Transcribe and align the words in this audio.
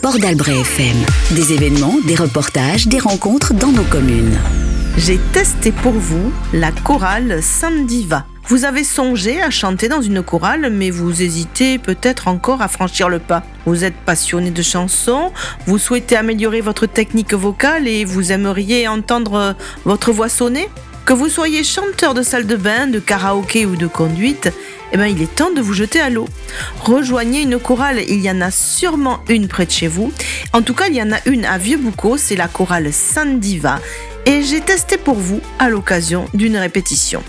Port 0.00 0.18
d'Albret 0.18 0.60
FM. 0.60 0.96
Des 1.32 1.52
événements, 1.52 1.96
des 2.06 2.14
reportages, 2.14 2.86
des 2.86 2.98
rencontres 2.98 3.52
dans 3.52 3.70
nos 3.70 3.84
communes. 3.84 4.38
J'ai 4.96 5.18
testé 5.32 5.70
pour 5.70 5.92
vous 5.92 6.32
la 6.52 6.72
chorale 6.72 7.42
Sandiva. 7.42 8.24
Vous 8.48 8.64
avez 8.64 8.84
songé 8.84 9.40
à 9.42 9.50
chanter 9.50 9.88
dans 9.88 10.00
une 10.00 10.22
chorale, 10.22 10.70
mais 10.72 10.90
vous 10.90 11.22
hésitez 11.22 11.78
peut-être 11.78 12.28
encore 12.28 12.62
à 12.62 12.68
franchir 12.68 13.08
le 13.08 13.18
pas. 13.18 13.42
Vous 13.66 13.84
êtes 13.84 13.94
passionné 13.94 14.50
de 14.50 14.62
chansons, 14.62 15.32
vous 15.66 15.78
souhaitez 15.78 16.16
améliorer 16.16 16.60
votre 16.60 16.86
technique 16.86 17.34
vocale 17.34 17.86
et 17.86 18.04
vous 18.04 18.32
aimeriez 18.32 18.88
entendre 18.88 19.54
votre 19.84 20.12
voix 20.12 20.28
sonner 20.28 20.68
Que 21.04 21.12
vous 21.12 21.28
soyez 21.28 21.64
chanteur 21.64 22.14
de 22.14 22.22
salle 22.22 22.46
de 22.46 22.56
bain, 22.56 22.86
de 22.86 22.98
karaoké 22.98 23.66
ou 23.66 23.76
de 23.76 23.86
conduite, 23.86 24.52
eh 24.92 24.96
ben, 24.96 25.06
il 25.06 25.22
est 25.22 25.34
temps 25.34 25.52
de 25.52 25.60
vous 25.60 25.72
jeter 25.72 26.00
à 26.00 26.10
l'eau. 26.10 26.28
Rejoignez 26.80 27.42
une 27.42 27.58
chorale, 27.58 28.00
il 28.08 28.20
y 28.20 28.30
en 28.30 28.40
a 28.40 28.50
sûrement 28.50 29.20
une 29.28 29.48
près 29.48 29.66
de 29.66 29.70
chez 29.70 29.88
vous. 29.88 30.12
En 30.52 30.62
tout 30.62 30.74
cas, 30.74 30.88
il 30.88 30.94
y 30.94 31.02
en 31.02 31.12
a 31.12 31.18
une 31.26 31.44
à 31.44 31.58
Vieux-Boucau, 31.58 32.16
c'est 32.16 32.36
la 32.36 32.48
chorale 32.48 32.92
Sandiva. 32.92 33.80
Et 34.26 34.42
j'ai 34.42 34.60
testé 34.60 34.98
pour 34.98 35.16
vous 35.16 35.40
à 35.58 35.68
l'occasion 35.68 36.26
d'une 36.34 36.56
répétition. 36.56 37.22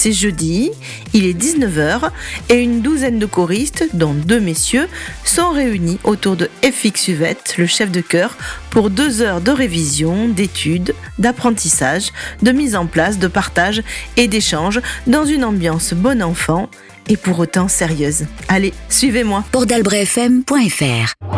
C'est 0.00 0.12
jeudi, 0.12 0.70
il 1.12 1.26
est 1.26 1.36
19h 1.36 2.10
et 2.50 2.60
une 2.60 2.82
douzaine 2.82 3.18
de 3.18 3.26
choristes, 3.26 3.84
dont 3.94 4.14
deux 4.14 4.38
messieurs, 4.38 4.86
sont 5.24 5.50
réunis 5.50 5.98
autour 6.04 6.36
de 6.36 6.48
FX 6.62 7.08
Uvette, 7.08 7.56
le 7.58 7.66
chef 7.66 7.90
de 7.90 8.00
chœur, 8.00 8.38
pour 8.70 8.90
deux 8.90 9.22
heures 9.22 9.40
de 9.40 9.50
révision, 9.50 10.28
d'études, 10.28 10.94
d'apprentissage, 11.18 12.12
de 12.42 12.52
mise 12.52 12.76
en 12.76 12.86
place, 12.86 13.18
de 13.18 13.26
partage 13.26 13.82
et 14.16 14.28
d'échange 14.28 14.80
dans 15.08 15.24
une 15.24 15.42
ambiance 15.42 15.94
bon 15.94 16.22
enfant 16.22 16.70
et 17.08 17.16
pour 17.16 17.40
autant 17.40 17.66
sérieuse. 17.66 18.26
Allez, 18.46 18.74
suivez-moi. 18.88 19.42
Port-d'Albret-FM.fr 19.50 21.37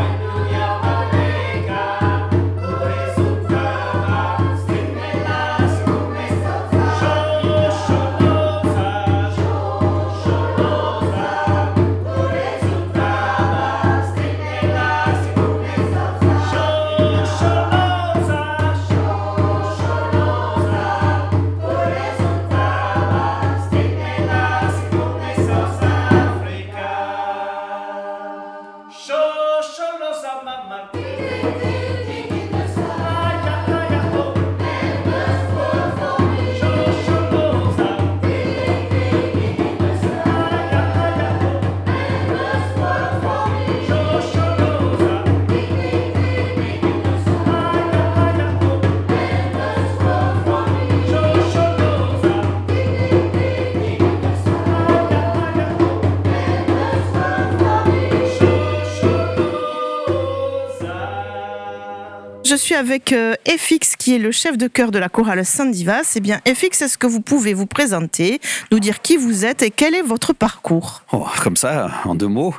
Je 62.51 62.57
suis 62.57 62.75
avec 62.75 63.13
euh, 63.13 63.37
FX 63.47 63.95
qui 63.95 64.17
est 64.17 64.19
le 64.19 64.33
chef 64.33 64.59
de 64.59 64.67
chœur 64.67 64.91
de 64.91 64.99
la 64.99 65.09
chorale 65.09 65.47
Sandiva. 65.47 66.01
C'est 66.03 66.19
bien 66.19 66.41
FX, 66.45 66.83
est-ce 66.83 66.99
que 66.99 67.07
vous 67.07 67.21
pouvez 67.21 67.55
vous 67.55 67.67
présenter, 67.67 68.41
nous 68.73 68.81
dire 68.81 69.03
qui 69.03 69.17
vous 69.17 69.45
êtes 69.45 69.63
et 69.63 69.71
quel 69.71 69.95
est 69.95 70.03
votre 70.03 70.33
parcours? 70.33 71.05
Oh, 71.13 71.29
comme 71.45 71.55
ça, 71.55 71.93
en 72.05 72.17
deux 72.17 72.27
mots. 72.27 72.53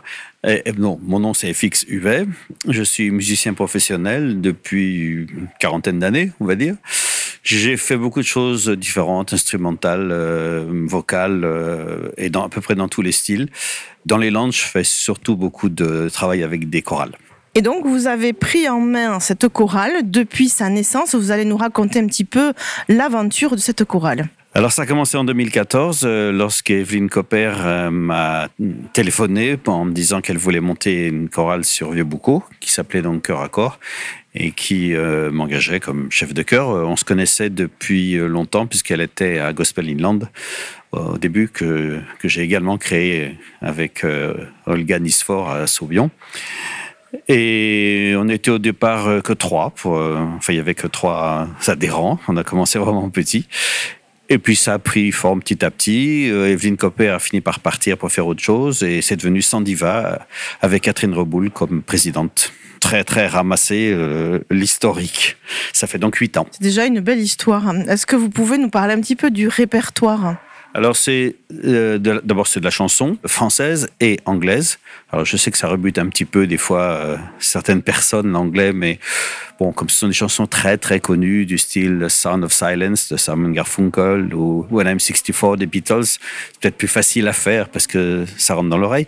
Eh, 0.48 0.62
eh, 0.64 0.72
non, 0.72 0.98
mon 1.04 1.20
nom 1.20 1.34
c'est 1.34 1.54
FX 1.54 1.84
Huvet. 1.90 2.26
Je 2.70 2.84
suis 2.84 3.12
musicien 3.12 3.54
professionnel 3.54 4.40
depuis 4.40 5.26
une 5.30 5.50
quarantaine 5.60 6.00
d'années, 6.00 6.32
on 6.40 6.46
va 6.46 6.56
dire. 6.56 6.76
J'ai 7.44 7.76
fait 7.76 7.98
beaucoup 7.98 8.22
de 8.22 8.26
choses 8.26 8.70
différentes, 8.70 9.34
instrumentales, 9.34 10.08
euh, 10.14 10.86
vocales, 10.88 11.44
euh, 11.44 12.12
et 12.16 12.32
à 12.34 12.48
peu 12.48 12.62
près 12.62 12.76
dans 12.76 12.88
tous 12.88 13.02
les 13.02 13.12
styles. 13.12 13.50
Dans 14.06 14.18
les 14.18 14.32
landes, 14.32 14.54
je 14.54 14.62
fais 14.62 14.86
surtout 14.86 15.36
beaucoup 15.36 15.68
de 15.68 16.08
travail 16.08 16.44
avec 16.44 16.70
des 16.70 16.82
chorales. 16.82 17.18
Et 17.54 17.62
donc, 17.62 17.86
vous 17.86 18.08
avez 18.08 18.32
pris 18.32 18.70
en 18.70 18.80
main 18.80 19.20
cette 19.20 19.48
chorale 19.50 20.10
depuis 20.10 20.48
sa 20.48 20.70
naissance. 20.70 21.16
Vous 21.16 21.32
allez 21.32 21.46
nous 21.46 21.58
raconter 21.58 22.00
un 22.00 22.08
petit 22.08 22.24
peu 22.24 22.54
l'aventure 22.88 23.52
de 23.52 23.62
cette 23.62 23.84
chorale. 23.84 24.30
Alors 24.54 24.74
ça 24.74 24.82
a 24.82 24.86
commencé 24.86 25.16
en 25.16 25.24
2014 25.24 26.02
euh, 26.04 26.34
lorsque 26.34 26.72
Evelyne 26.72 27.10
Copper 27.10 27.54
euh, 27.60 27.90
m'a 27.90 28.50
téléphoné 28.92 29.58
en 29.66 29.86
me 29.86 29.94
disant 29.94 30.20
qu'elle 30.20 30.38
voulait 30.38 30.60
monter 30.60 31.08
une 31.08 31.30
chorale 31.30 31.64
sur 31.64 31.92
Vieux-Boucau 31.92 32.44
qui 32.60 32.70
s'appelait 32.70 33.02
donc 33.02 33.22
Cœur 33.22 33.40
à 33.40 33.48
Corps 33.48 33.80
et 34.34 34.52
qui 34.52 34.94
euh, 34.94 35.32
m'engageait 35.32 35.80
comme 35.80 36.12
chef 36.12 36.34
de 36.34 36.42
chœur. 36.42 36.70
Euh, 36.70 36.84
On 36.86 36.96
se 36.96 37.04
connaissait 37.04 37.50
depuis 37.50 38.16
euh, 38.16 38.28
longtemps 38.28 38.66
puisqu'elle 38.66 39.02
était 39.02 39.40
à 39.40 39.52
Gospel 39.54 39.90
Inland 39.90 40.30
au 40.92 41.18
début 41.18 41.48
que, 41.48 42.00
que 42.20 42.28
j'ai 42.28 42.42
également 42.42 42.78
créé 42.78 43.38
avec 43.62 44.06
Olga 44.66 45.00
Nisfor 45.00 45.50
à 45.50 45.66
Saubion. 45.66 46.12
Et 47.28 48.14
on 48.18 48.28
était 48.30 48.52
au 48.52 48.60
départ 48.60 49.08
euh, 49.08 49.22
que 49.22 49.34
trois. 49.34 49.74
Euh, 49.86 50.18
enfin, 50.38 50.54
il 50.54 50.58
y 50.58 50.60
avait 50.60 50.76
que 50.76 50.88
trois 50.88 51.48
adhérents. 51.68 52.20
On 52.28 52.38
a 52.38 52.44
commencé 52.44 52.80
vraiment 52.80 53.10
petit. 53.10 53.48
Et 54.30 54.38
puis 54.38 54.56
ça 54.56 54.76
a 54.76 54.80
pris 54.80 55.12
forme 55.12 55.42
petit 55.42 55.64
à 55.66 55.72
petit. 55.72 56.30
Euh, 56.30 56.50
Evelyne 56.50 56.78
Copper 56.78 57.10
a 57.10 57.20
fini 57.20 57.42
par 57.42 57.60
partir 57.60 57.98
pour 57.98 58.12
faire 58.12 58.28
autre 58.28 58.42
chose 58.42 58.82
et 58.84 59.02
c'est 59.02 59.18
devenu 59.18 59.42
Sandiva 59.42 60.26
avec 60.62 60.84
Catherine 60.84 61.14
Reboul 61.14 61.52
comme 61.52 61.82
présidente. 61.82 62.54
Très 62.80 63.04
très 63.04 63.28
ramassé 63.28 63.96
l'historique. 64.50 65.38
Ça 65.72 65.86
fait 65.86 66.00
donc 66.00 66.16
huit 66.16 66.36
ans. 66.38 66.48
C'est 66.50 66.64
déjà 66.64 66.86
une 66.86 67.00
belle 67.00 67.20
histoire. 67.20 67.72
Est-ce 67.88 68.08
que 68.08 68.16
vous 68.16 68.30
pouvez 68.30 68.58
nous 68.58 68.70
parler 68.70 68.96
un 68.96 69.02
petit 69.02 69.16
peu 69.16 69.30
du 69.30 69.48
répertoire? 69.48 70.38
Alors 70.74 70.96
c'est 70.96 71.36
euh, 71.66 71.98
d'abord 71.98 72.48
c'est 72.48 72.62
de 72.62 72.66
la 72.66 72.72
chanson 72.72 73.18
française 73.26 73.90
et 74.00 74.20
anglaise. 74.26 74.80
Alors 75.12 75.26
je 75.26 75.36
sais 75.36 75.52
que 75.52 75.58
ça 75.58 75.68
rebute 75.68 75.98
un 75.98 76.08
petit 76.08 76.24
peu 76.24 76.48
des 76.48 76.58
fois 76.58 76.82
euh, 76.82 77.18
certaines 77.40 77.82
personnes 77.82 78.32
l'anglais, 78.32 78.72
mais 78.72 78.98
bon 79.60 79.74
comme 79.74 79.90
ce 79.90 80.00
sont 80.00 80.08
des 80.08 80.14
chansons 80.14 80.48
très 80.48 80.78
très 80.78 81.02
connues 81.02 81.46
du 81.46 81.58
style 81.58 82.06
Sound 82.10 82.46
of 82.46 82.54
Silence 82.54 83.12
de 83.12 83.18
Simon 83.18 83.50
Garfunkel 83.50 84.34
ou 84.34 84.66
When 84.70 84.88
I'm 84.88 85.00
64 85.00 85.58
des 85.58 85.66
Beatles, 85.66 86.06
c'est 86.06 86.20
peut-être 86.62 86.78
plus 86.78 86.88
facile 86.88 87.28
à 87.28 87.34
faire 87.34 87.68
parce 87.68 87.86
que 87.86 88.26
ça 88.38 88.54
rentre 88.54 88.70
dans 88.70 88.78
l'oreille. 88.78 89.08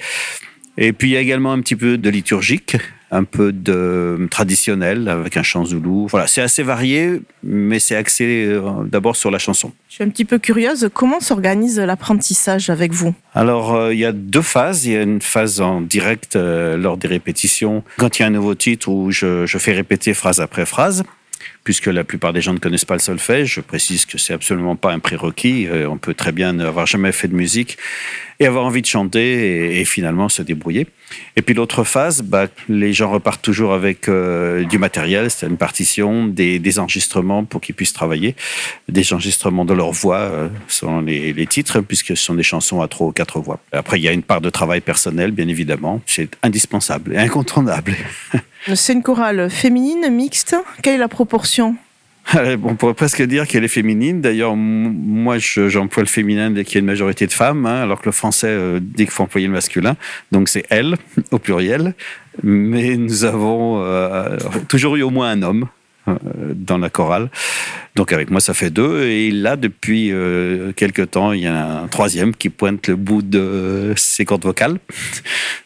Et 0.77 0.91
puis 0.91 1.11
il 1.11 1.13
y 1.13 1.17
a 1.17 1.21
également 1.21 1.53
un 1.53 1.61
petit 1.61 1.77
peu 1.77 1.97
de 1.97 2.09
liturgique, 2.09 2.75
un 3.13 3.23
peu 3.23 3.51
de 3.51 4.27
traditionnel 4.31 5.07
avec 5.07 5.37
un 5.37 5.43
chant 5.43 5.63
zoulou. 5.65 6.07
Voilà, 6.09 6.27
c'est 6.27 6.41
assez 6.41 6.63
varié, 6.63 7.21
mais 7.43 7.79
c'est 7.79 7.95
axé 7.95 8.45
euh, 8.47 8.83
d'abord 8.85 9.15
sur 9.15 9.29
la 9.29 9.37
chanson. 9.37 9.71
Je 9.87 9.95
suis 9.95 10.03
un 10.03 10.09
petit 10.09 10.25
peu 10.25 10.39
curieuse. 10.39 10.89
Comment 10.93 11.19
s'organise 11.19 11.79
l'apprentissage 11.79 12.71
avec 12.71 12.91
vous? 12.91 13.13
Alors, 13.35 13.75
euh, 13.75 13.93
il 13.93 13.99
y 13.99 14.05
a 14.05 14.11
deux 14.11 14.41
phases. 14.41 14.85
Il 14.85 14.93
y 14.93 14.97
a 14.97 15.03
une 15.03 15.21
phase 15.21 15.61
en 15.61 15.81
direct 15.81 16.35
euh, 16.35 16.75
lors 16.75 16.97
des 16.97 17.07
répétitions, 17.07 17.83
quand 17.97 18.17
il 18.17 18.23
y 18.23 18.25
a 18.25 18.27
un 18.27 18.31
nouveau 18.31 18.55
titre 18.55 18.89
où 18.89 19.11
je, 19.11 19.45
je 19.45 19.57
fais 19.59 19.73
répéter 19.73 20.13
phrase 20.13 20.41
après 20.41 20.65
phrase. 20.65 21.03
Puisque 21.63 21.87
la 21.87 22.03
plupart 22.03 22.33
des 22.33 22.41
gens 22.41 22.53
ne 22.53 22.59
connaissent 22.59 22.85
pas 22.85 22.95
le 22.95 22.99
solfège, 22.99 23.53
je 23.55 23.61
précise 23.61 24.05
que 24.05 24.17
c'est 24.17 24.33
absolument 24.33 24.75
pas 24.75 24.91
un 24.91 24.99
prérequis. 24.99 25.67
Euh, 25.67 25.87
on 25.89 25.97
peut 25.97 26.13
très 26.13 26.31
bien 26.31 26.53
n'avoir 26.53 26.85
jamais 26.85 27.11
fait 27.11 27.27
de 27.27 27.35
musique 27.35 27.77
et 28.39 28.45
avoir 28.45 28.65
envie 28.65 28.81
de 28.81 28.87
chanter 28.87 29.79
et, 29.79 29.85
finalement 29.85 30.27
se 30.27 30.41
débrouiller. 30.41 30.87
Et 31.35 31.41
puis 31.41 31.53
l'autre 31.53 31.83
phase, 31.83 32.21
bah, 32.21 32.47
les 32.67 32.91
gens 32.91 33.11
repartent 33.11 33.41
toujours 33.41 33.73
avec 33.73 34.09
euh, 34.09 34.65
du 34.65 34.77
matériel, 34.77 35.29
c'est 35.29 35.45
une 35.45 35.57
partition, 35.57 36.27
des, 36.27 36.59
des 36.59 36.79
enregistrements 36.79 37.45
pour 37.45 37.61
qu'ils 37.61 37.75
puissent 37.75 37.93
travailler, 37.93 38.35
des 38.89 39.13
enregistrements 39.13 39.65
de 39.65 39.73
leur 39.73 39.91
voix 39.91 40.17
euh, 40.17 40.47
selon 40.67 41.01
les, 41.01 41.31
les 41.33 41.47
titres, 41.47 41.79
puisque 41.81 42.17
ce 42.17 42.23
sont 42.23 42.35
des 42.35 42.43
chansons 42.43 42.81
à 42.81 42.87
trois 42.87 43.07
ou 43.07 43.11
quatre 43.11 43.39
voix. 43.39 43.59
Après, 43.71 43.99
il 43.99 44.03
y 44.03 44.07
a 44.07 44.11
une 44.11 44.23
part 44.23 44.41
de 44.41 44.49
travail 44.49 44.81
personnel, 44.81 45.31
bien 45.31 45.47
évidemment, 45.47 46.01
c'est 46.05 46.29
indispensable 46.41 47.13
et 47.13 47.17
incontournable. 47.17 47.95
C'est 48.75 48.93
une 48.93 49.03
chorale 49.03 49.49
féminine, 49.49 50.07
mixte. 50.11 50.55
Quelle 50.81 50.95
est 50.95 50.97
la 50.99 51.07
proportion 51.07 51.75
On 52.33 52.75
pourrait 52.75 52.93
presque 52.93 53.21
dire 53.23 53.47
qu'elle 53.47 53.63
est 53.65 53.67
féminine. 53.69 54.21
D'ailleurs, 54.21 54.55
moi, 54.55 55.37
je- 55.37 55.67
j'emploie 55.69 56.03
le 56.03 56.07
féminin 56.09 56.51
dès 56.51 56.63
qu'il 56.63 56.75
y 56.75 56.77
a 56.77 56.79
une 56.79 56.85
majorité 56.85 57.27
de 57.27 57.33
femmes, 57.33 57.65
hein, 57.65 57.81
alors 57.81 57.99
que 57.99 58.05
le 58.05 58.13
français 58.13 58.47
euh, 58.47 58.79
dit 58.81 59.03
qu'il 59.03 59.11
faut 59.11 59.23
employer 59.23 59.47
le 59.47 59.53
masculin. 59.53 59.97
Donc, 60.31 60.47
c'est 60.47 60.65
elle, 60.69 60.95
au 61.31 61.39
pluriel. 61.39 61.93
Mais 62.41 62.95
nous 62.95 63.25
avons 63.25 63.83
euh, 63.83 64.37
toujours 64.69 64.95
eu 64.95 65.01
au 65.03 65.09
moins 65.09 65.29
un 65.31 65.41
homme. 65.41 65.67
Euh, 66.09 66.13
dans 66.53 66.77
la 66.77 66.89
chorale. 66.89 67.29
Donc 67.95 68.11
avec 68.11 68.31
moi, 68.31 68.41
ça 68.41 68.53
fait 68.53 68.71
deux. 68.71 69.03
Et 69.03 69.29
là, 69.31 69.55
depuis 69.55 70.11
euh, 70.11 70.71
quelques 70.73 71.11
temps, 71.11 71.31
il 71.31 71.41
y 71.41 71.47
a 71.47 71.81
un 71.83 71.87
troisième 71.87 72.35
qui 72.35 72.49
pointe 72.49 72.87
le 72.87 72.95
bout 72.95 73.21
de 73.21 73.93
ses 73.95 74.25
cordes 74.25 74.43
vocales. 74.43 74.79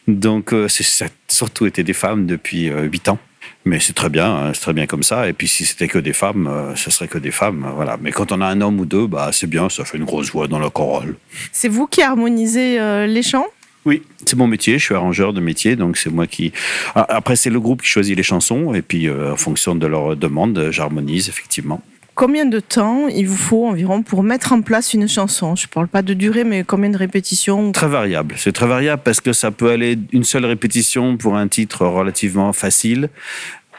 Donc 0.06 0.52
euh, 0.52 0.68
ça 0.68 1.06
a 1.06 1.08
surtout 1.28 1.66
été 1.66 1.82
des 1.82 1.94
femmes 1.94 2.26
depuis 2.26 2.68
euh, 2.68 2.82
huit 2.82 3.08
ans. 3.08 3.18
Mais 3.64 3.80
c'est 3.80 3.92
très 3.92 4.08
bien, 4.08 4.34
hein, 4.34 4.50
c'est 4.54 4.60
très 4.60 4.72
bien 4.72 4.86
comme 4.86 5.02
ça. 5.02 5.28
Et 5.28 5.32
puis 5.32 5.48
si 5.48 5.64
c'était 5.64 5.88
que 5.88 5.98
des 5.98 6.12
femmes, 6.12 6.46
euh, 6.46 6.74
ce 6.74 6.90
serait 6.90 7.08
que 7.08 7.18
des 7.18 7.30
femmes, 7.30 7.64
euh, 7.66 7.72
voilà. 7.74 7.98
Mais 8.00 8.12
quand 8.12 8.32
on 8.32 8.40
a 8.40 8.46
un 8.46 8.60
homme 8.60 8.80
ou 8.80 8.86
deux, 8.86 9.06
bah 9.06 9.30
c'est 9.32 9.46
bien, 9.46 9.68
ça 9.68 9.84
fait 9.84 9.98
une 9.98 10.04
grosse 10.04 10.30
voix 10.30 10.48
dans 10.48 10.58
la 10.58 10.70
chorale. 10.70 11.14
C'est 11.52 11.68
vous 11.68 11.86
qui 11.86 12.02
harmonisez 12.02 12.80
euh, 12.80 13.06
les 13.06 13.22
chants? 13.22 13.46
Oui, 13.84 14.02
c'est 14.24 14.36
mon 14.36 14.46
métier. 14.46 14.78
Je 14.78 14.84
suis 14.84 14.94
arrangeur 14.94 15.32
de 15.32 15.40
métier, 15.40 15.76
donc 15.76 15.96
c'est 15.96 16.10
moi 16.10 16.26
qui. 16.26 16.52
Ah, 16.94 17.06
Après, 17.08 17.36
c'est 17.36 17.50
le 17.50 17.60
groupe 17.60 17.82
qui 17.82 17.88
choisit 17.88 18.16
les 18.16 18.22
chansons, 18.22 18.74
et 18.74 18.82
puis 18.82 19.10
en 19.10 19.36
fonction 19.36 19.74
de 19.74 19.86
leur 19.86 20.16
demande, 20.16 20.68
j'harmonise 20.70 21.28
effectivement. 21.28 21.82
Combien 22.18 22.46
de 22.46 22.58
temps 22.58 23.06
il 23.06 23.28
vous 23.28 23.36
faut 23.36 23.68
environ 23.68 24.02
pour 24.02 24.24
mettre 24.24 24.52
en 24.52 24.60
place 24.60 24.92
une 24.92 25.06
chanson? 25.06 25.54
Je 25.54 25.66
ne 25.66 25.68
parle 25.68 25.86
pas 25.86 26.02
de 26.02 26.14
durée, 26.14 26.42
mais 26.42 26.64
combien 26.64 26.90
de 26.90 26.96
répétitions? 26.96 27.70
Très 27.70 27.86
variable. 27.86 28.34
C'est 28.36 28.50
très 28.50 28.66
variable 28.66 29.02
parce 29.04 29.20
que 29.20 29.32
ça 29.32 29.52
peut 29.52 29.70
aller 29.70 29.96
une 30.10 30.24
seule 30.24 30.44
répétition 30.44 31.16
pour 31.16 31.36
un 31.36 31.46
titre 31.46 31.86
relativement 31.86 32.52
facile. 32.52 33.08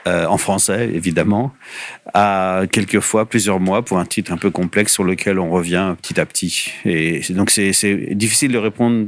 euh, 0.07 0.25
en 0.25 0.37
français, 0.37 0.89
évidemment, 0.93 1.51
à 2.13 2.61
quelquefois 2.71 3.25
plusieurs 3.25 3.59
mois 3.59 3.83
pour 3.83 3.99
un 3.99 4.05
titre 4.05 4.31
un 4.31 4.37
peu 4.37 4.49
complexe 4.49 4.93
sur 4.93 5.03
lequel 5.03 5.37
on 5.37 5.49
revient 5.49 5.95
petit 6.01 6.17
à 6.19 6.25
petit. 6.25 6.71
Et 6.85 7.19
donc, 7.31 7.49
c'est 7.49 8.15
difficile 8.15 8.53
de 8.53 8.57
répondre 8.57 9.07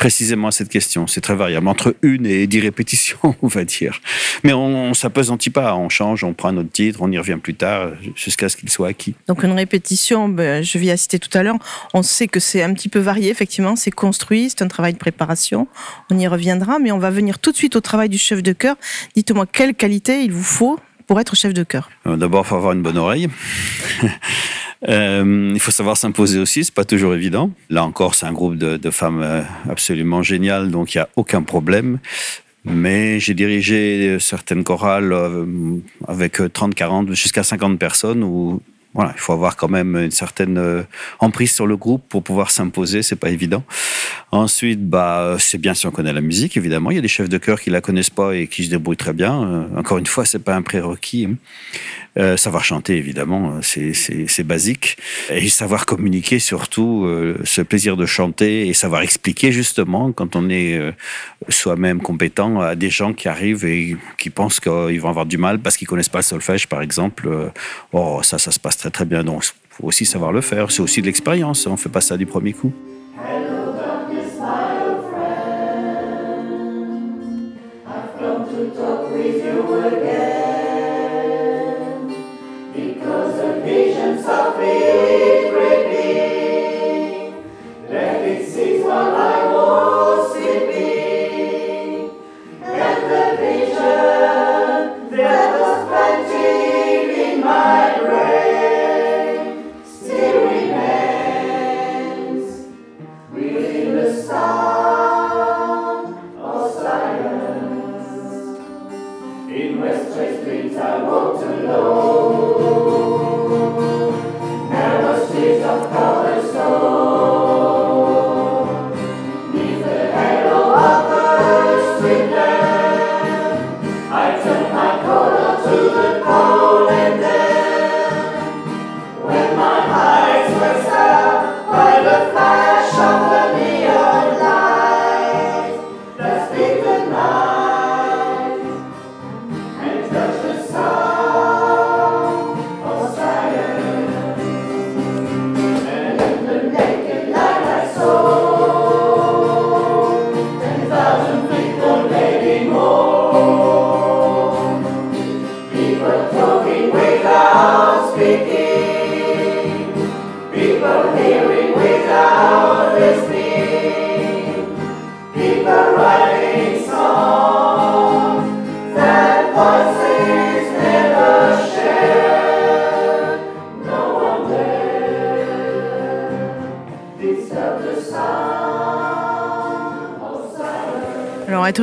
précisément 0.00 0.48
à 0.48 0.50
cette 0.50 0.70
question. 0.70 1.06
C'est 1.06 1.20
très 1.20 1.34
variable, 1.34 1.68
entre 1.68 1.94
une 2.00 2.24
et 2.24 2.46
dix 2.46 2.60
répétitions, 2.60 3.18
on 3.42 3.48
va 3.48 3.64
dire. 3.64 4.00
Mais 4.42 4.54
on 4.54 4.88
ne 4.88 4.94
s'apesantit 4.94 5.50
pas, 5.50 5.76
on 5.76 5.90
change, 5.90 6.24
on 6.24 6.32
prend 6.32 6.52
notre 6.52 6.70
titre, 6.70 7.00
on 7.02 7.12
y 7.12 7.18
revient 7.18 7.36
plus 7.40 7.54
tard, 7.54 7.90
jusqu'à 8.16 8.48
ce 8.48 8.56
qu'il 8.56 8.70
soit 8.70 8.88
acquis. 8.88 9.14
Donc 9.28 9.44
une 9.44 9.52
répétition, 9.52 10.30
ben, 10.30 10.64
je 10.64 10.78
viens 10.78 10.94
à 10.94 10.96
citer 10.96 11.18
tout 11.18 11.36
à 11.36 11.42
l'heure, 11.42 11.56
on 11.92 12.02
sait 12.02 12.28
que 12.28 12.40
c'est 12.40 12.62
un 12.62 12.72
petit 12.72 12.88
peu 12.88 12.98
varié, 12.98 13.30
effectivement, 13.30 13.76
c'est 13.76 13.90
construit, 13.90 14.48
c'est 14.48 14.62
un 14.62 14.68
travail 14.68 14.94
de 14.94 14.98
préparation, 14.98 15.68
on 16.10 16.18
y 16.18 16.26
reviendra, 16.26 16.78
mais 16.78 16.92
on 16.92 16.98
va 16.98 17.10
venir 17.10 17.38
tout 17.38 17.52
de 17.52 17.56
suite 17.56 17.76
au 17.76 17.82
travail 17.82 18.08
du 18.08 18.18
chef 18.18 18.42
de 18.42 18.54
chœur. 18.54 18.76
Dites-moi, 19.14 19.44
quelle 19.44 19.74
qualité 19.74 20.22
il 20.22 20.32
vous 20.32 20.42
faut 20.42 20.80
pour 21.06 21.20
être 21.20 21.36
chef 21.36 21.52
de 21.52 21.62
chœur 21.62 21.90
Euh, 22.06 22.16
D'abord, 22.16 22.46
il 22.46 22.48
faut 22.48 22.56
avoir 22.56 22.72
une 22.72 22.82
bonne 22.82 22.96
oreille. 22.96 23.28
Euh, 24.88 25.50
il 25.52 25.60
faut 25.60 25.70
savoir 25.70 25.96
s'imposer 25.96 26.38
aussi, 26.38 26.64
c'est 26.64 26.74
pas 26.74 26.84
toujours 26.84 27.14
évident. 27.14 27.50
Là 27.68 27.84
encore, 27.84 28.14
c'est 28.14 28.26
un 28.26 28.32
groupe 28.32 28.56
de, 28.56 28.90
femmes 28.90 29.22
euh, 29.22 29.42
absolument 29.68 30.22
génial, 30.22 30.70
donc 30.70 30.94
il 30.94 30.98
n'y 30.98 31.02
a 31.02 31.08
aucun 31.16 31.42
problème. 31.42 31.98
Mais 32.64 33.20
j'ai 33.20 33.34
dirigé 33.34 34.18
certaines 34.20 34.64
chorales 34.64 35.12
euh, 35.12 35.46
avec 36.06 36.40
30, 36.52 36.74
40, 36.74 37.12
jusqu'à 37.12 37.42
50 37.42 37.78
personnes 37.78 38.22
où 38.22 38.60
voilà, 38.94 39.12
il 39.14 39.20
faut 39.20 39.32
avoir 39.32 39.56
quand 39.56 39.68
même 39.68 39.96
une 39.96 40.10
certaine 40.10 40.58
euh, 40.58 40.82
emprise 41.20 41.52
sur 41.52 41.66
le 41.66 41.76
groupe 41.76 42.02
pour 42.08 42.22
pouvoir 42.22 42.50
s'imposer, 42.50 43.02
c'est 43.02 43.16
pas 43.16 43.30
évident. 43.30 43.62
Ensuite, 44.32 44.88
bah, 44.88 45.36
c'est 45.40 45.58
bien 45.58 45.74
si 45.74 45.88
on 45.88 45.90
connaît 45.90 46.12
la 46.12 46.20
musique, 46.20 46.56
évidemment. 46.56 46.92
Il 46.92 46.94
y 46.94 46.98
a 46.98 47.02
des 47.02 47.08
chefs 47.08 47.28
de 47.28 47.36
chœur 47.38 47.60
qui 47.60 47.68
la 47.70 47.80
connaissent 47.80 48.10
pas 48.10 48.36
et 48.36 48.46
qui 48.46 48.62
se 48.64 48.70
débrouillent 48.70 48.96
très 48.96 49.12
bien. 49.12 49.42
Euh, 49.42 49.78
encore 49.78 49.98
une 49.98 50.06
fois, 50.06 50.24
c'est 50.24 50.38
pas 50.38 50.54
un 50.54 50.62
prérequis. 50.62 51.26
hein. 51.28 51.34
Euh, 52.18 52.36
savoir 52.36 52.64
chanter, 52.64 52.96
évidemment, 52.96 53.54
euh, 53.56 53.60
c'est- 53.62 54.42
basique. 54.44 54.96
Et 55.30 55.48
savoir 55.48 55.84
communiquer, 55.84 56.38
surtout, 56.38 57.04
euh, 57.06 57.38
ce 57.44 57.60
plaisir 57.60 57.96
de 57.96 58.06
chanter 58.06 58.68
et 58.68 58.72
savoir 58.74 59.02
expliquer, 59.02 59.50
justement, 59.52 60.12
quand 60.12 60.36
on 60.36 60.48
est 60.48 60.76
euh, 60.78 60.92
soi-même 61.48 62.00
compétent, 62.00 62.60
à 62.60 62.76
des 62.76 62.90
gens 62.90 63.12
qui 63.12 63.26
arrivent 63.28 63.64
et 63.64 63.96
qui 64.16 64.30
pensent 64.30 64.60
qu'ils 64.60 65.00
vont 65.00 65.08
avoir 65.08 65.26
du 65.26 65.38
mal 65.38 65.58
parce 65.58 65.76
qu'ils 65.76 65.88
connaissent 65.88 66.08
pas 66.08 66.18
le 66.18 66.24
solfège, 66.24 66.68
par 66.68 66.82
exemple. 66.82 67.26
Euh, 67.28 67.48
Oh, 67.92 68.20
ça, 68.22 68.38
ça 68.38 68.52
se 68.52 68.60
passe 68.60 68.76
très 68.76 68.90
très 68.90 69.04
bien. 69.04 69.24
Donc, 69.24 69.42
faut 69.70 69.86
aussi 69.88 70.06
savoir 70.06 70.30
le 70.32 70.40
faire. 70.40 70.70
C'est 70.70 70.82
aussi 70.82 71.00
de 71.00 71.06
l'expérience. 71.06 71.66
On 71.66 71.76
fait 71.76 71.88
pas 71.88 72.00
ça 72.00 72.16
du 72.16 72.26
premier 72.26 72.52
coup. 72.52 72.72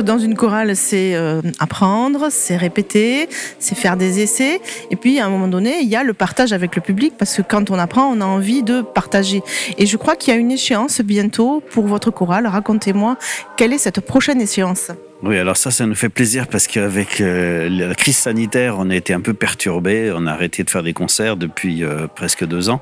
Dans 0.08 0.18
une 0.18 0.34
chorale, 0.36 0.74
c'est 0.74 1.14
euh, 1.14 1.42
apprendre, 1.58 2.28
c'est 2.30 2.56
répéter, 2.56 3.28
c'est 3.58 3.76
faire 3.76 3.98
des 3.98 4.20
essais. 4.20 4.58
Et 4.90 4.96
puis 4.96 5.20
à 5.20 5.26
un 5.26 5.28
moment 5.28 5.48
donné, 5.48 5.80
il 5.82 5.88
y 5.88 5.96
a 5.96 6.02
le 6.02 6.14
partage 6.14 6.54
avec 6.54 6.74
le 6.76 6.80
public 6.80 7.12
parce 7.18 7.36
que 7.36 7.42
quand 7.42 7.70
on 7.70 7.78
apprend, 7.78 8.06
on 8.06 8.22
a 8.22 8.24
envie 8.24 8.62
de 8.62 8.80
partager. 8.80 9.42
Et 9.76 9.84
je 9.84 9.96
crois 9.98 10.16
qu'il 10.16 10.32
y 10.32 10.36
a 10.36 10.40
une 10.40 10.50
échéance 10.50 11.02
bientôt 11.02 11.62
pour 11.70 11.86
votre 11.86 12.10
chorale. 12.10 12.46
Racontez-moi 12.46 13.18
quelle 13.58 13.74
est 13.74 13.78
cette 13.78 14.00
prochaine 14.00 14.40
échéance? 14.40 14.90
Oui, 15.22 15.36
alors 15.36 15.58
ça, 15.58 15.70
ça 15.70 15.84
nous 15.84 15.94
fait 15.94 16.08
plaisir 16.08 16.46
parce 16.46 16.66
qu'avec 16.66 17.20
euh, 17.20 17.68
la 17.68 17.94
crise 17.94 18.16
sanitaire, 18.16 18.76
on 18.78 18.88
a 18.88 18.96
été 18.96 19.12
un 19.12 19.20
peu 19.20 19.34
perturbé. 19.34 20.10
On 20.16 20.26
a 20.26 20.32
arrêté 20.32 20.64
de 20.64 20.70
faire 20.70 20.82
des 20.82 20.94
concerts 20.94 21.36
depuis 21.36 21.84
euh, 21.84 22.06
presque 22.06 22.46
deux 22.46 22.70
ans. 22.70 22.80